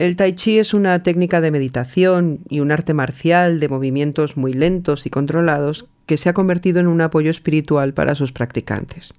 El 0.00 0.16
tai 0.16 0.32
chi 0.32 0.58
es 0.58 0.74
una 0.74 1.04
técnica 1.04 1.40
de 1.40 1.52
meditación 1.52 2.40
y 2.48 2.58
un 2.58 2.72
arte 2.72 2.94
marcial 2.94 3.60
de 3.60 3.68
movimientos 3.68 4.36
muy 4.36 4.54
lentos 4.54 5.06
y 5.06 5.10
controlados 5.10 5.86
que 6.04 6.16
se 6.16 6.28
ha 6.28 6.34
convertido 6.34 6.80
en 6.80 6.88
un 6.88 7.00
apoyo 7.00 7.30
espiritual 7.30 7.94
para 7.94 8.16
sus 8.16 8.32
practicantes. 8.32 9.14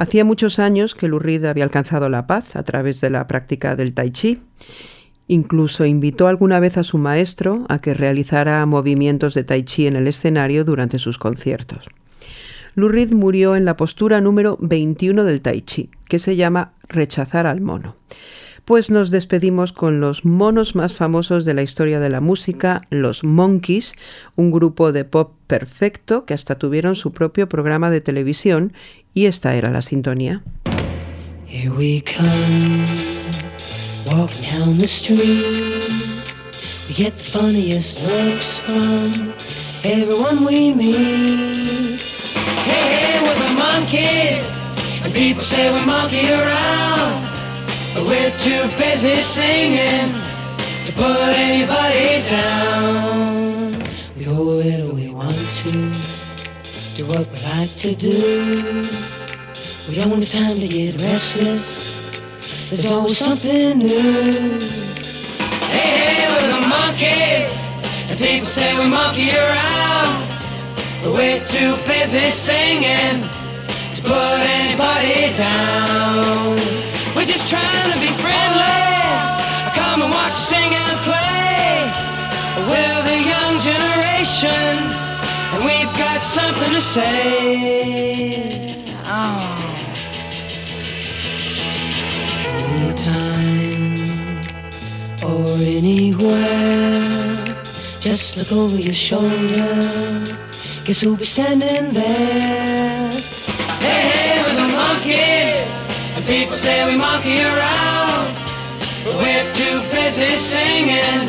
Hacía 0.00 0.24
muchos 0.24 0.58
años 0.58 0.94
que 0.94 1.08
Lou 1.08 1.18
Reed 1.18 1.44
había 1.44 1.62
alcanzado 1.62 2.08
la 2.08 2.26
paz 2.26 2.56
a 2.56 2.62
través 2.62 3.02
de 3.02 3.10
la 3.10 3.28
práctica 3.28 3.76
del 3.76 3.92
tai 3.92 4.10
chi. 4.10 4.38
Incluso 5.28 5.84
invitó 5.84 6.26
alguna 6.26 6.58
vez 6.58 6.78
a 6.78 6.84
su 6.84 6.96
maestro 6.96 7.66
a 7.68 7.80
que 7.80 7.92
realizara 7.92 8.64
movimientos 8.64 9.34
de 9.34 9.44
tai 9.44 9.62
chi 9.62 9.86
en 9.86 9.96
el 9.96 10.08
escenario 10.08 10.64
durante 10.64 10.98
sus 10.98 11.18
conciertos. 11.18 11.84
Lou 12.76 12.88
Reed 12.88 13.12
murió 13.12 13.56
en 13.56 13.66
la 13.66 13.76
postura 13.76 14.22
número 14.22 14.56
21 14.62 15.22
del 15.24 15.42
tai 15.42 15.60
chi, 15.60 15.90
que 16.08 16.18
se 16.18 16.34
llama 16.34 16.72
rechazar 16.88 17.46
al 17.46 17.60
mono. 17.60 17.96
Pues 18.70 18.88
nos 18.88 19.10
despedimos 19.10 19.72
con 19.72 19.98
los 19.98 20.24
monos 20.24 20.76
más 20.76 20.94
famosos 20.94 21.44
de 21.44 21.54
la 21.54 21.62
historia 21.62 21.98
de 21.98 22.08
la 22.08 22.20
música, 22.20 22.82
los 22.88 23.24
Monkeys, 23.24 23.96
un 24.36 24.52
grupo 24.52 24.92
de 24.92 25.04
pop 25.04 25.32
perfecto 25.48 26.24
que 26.24 26.34
hasta 26.34 26.54
tuvieron 26.54 26.94
su 26.94 27.10
propio 27.10 27.48
programa 27.48 27.90
de 27.90 28.00
televisión 28.00 28.72
y 29.12 29.26
esta 29.26 29.56
era 29.56 29.70
la 29.70 29.82
sintonía. 29.82 30.44
Hey, 31.48 31.68
hey, 42.64 43.18
the 43.34 43.52
monkeys, 43.58 44.62
people 45.12 45.42
say 45.42 45.72
we 45.72 45.84
monkey 45.84 47.29
but 47.94 48.06
we're 48.06 48.30
too 48.38 48.68
busy 48.76 49.18
singing 49.18 50.12
to 50.86 50.92
put 50.92 51.18
anybody 51.38 52.24
down. 52.28 53.72
We 54.16 54.24
go 54.24 54.58
wherever 54.58 54.94
we 54.94 55.12
want 55.12 55.36
to, 55.36 55.72
do 56.96 57.06
what 57.06 57.26
we 57.32 57.38
like 57.54 57.74
to 57.78 57.94
do. 57.94 58.82
We 59.88 59.96
don't 59.96 60.10
have 60.10 60.28
time 60.28 60.60
to 60.60 60.68
get 60.68 61.00
restless. 61.00 61.90
There's 62.68 62.90
always 62.92 63.18
something 63.18 63.78
new. 63.78 64.60
Hey, 65.74 65.90
hey, 65.98 66.28
we're 66.30 66.52
the 66.52 66.66
monkeys, 66.68 67.58
and 68.08 68.18
people 68.18 68.46
say 68.46 68.78
we 68.78 68.86
monkey 68.88 69.30
around, 69.30 70.28
but 71.02 71.12
we're 71.12 71.44
too 71.44 71.76
busy 71.86 72.30
singing 72.30 73.26
to 73.96 74.02
put 74.02 74.40
anybody 74.60 75.36
down. 75.36 76.89
Just 77.30 77.46
trying 77.46 77.92
to 77.92 77.98
be 78.00 78.10
friendly. 78.24 78.82
Come 79.78 80.02
and 80.02 80.10
watch 80.10 80.32
us 80.32 80.48
sing 80.48 80.74
and 80.74 80.98
play. 81.06 81.86
We're 82.68 83.02
the 83.10 83.18
young 83.32 83.54
generation, 83.70 84.74
and 85.52 85.60
we've 85.64 85.94
got 85.96 86.24
something 86.24 86.72
to 86.72 86.80
say. 86.80 88.84
Oh. 89.06 89.46
Anytime 92.82 93.86
or 95.22 95.54
anywhere, 95.78 97.36
just 98.00 98.36
look 98.38 98.50
over 98.50 98.76
your 98.76 98.92
shoulder. 99.08 99.78
Guess 100.84 101.00
who'll 101.00 101.16
be 101.16 101.24
standing 101.24 101.92
there? 101.92 103.10
Hey, 103.78 104.02
hey, 104.10 104.42
with 104.42 104.58
a 104.58 104.60
the 104.62 104.66
monkeys, 104.74 105.39
and 106.20 106.28
people 106.28 106.52
say 106.52 106.86
we 106.86 106.96
monkey 106.96 107.40
around, 107.40 108.34
but 109.04 109.16
we're 109.16 109.52
too 109.54 109.80
busy 109.90 110.36
singing 110.36 111.28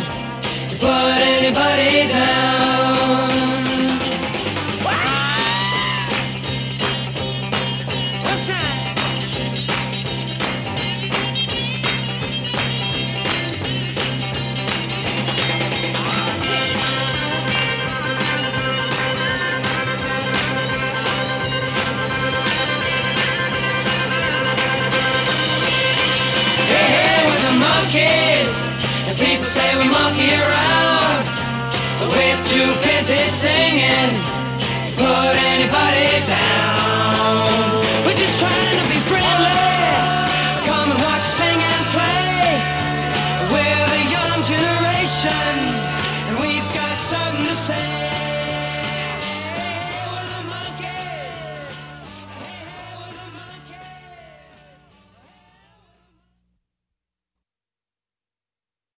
to 0.70 0.76
put 0.80 1.18
anybody 1.38 2.10
down. 2.10 2.71
Monkeys, 27.92 28.68
and 29.08 29.18
people 29.18 29.44
say 29.44 29.78
we 29.78 29.88
monkey 29.90 30.32
around, 30.32 31.26
but 32.00 32.08
we're 32.10 32.44
too 32.48 32.74
busy 32.88 33.22
singing 33.24 34.16
to 34.86 34.92
put 34.96 35.36
anybody 35.44 36.26
down. 36.26 36.71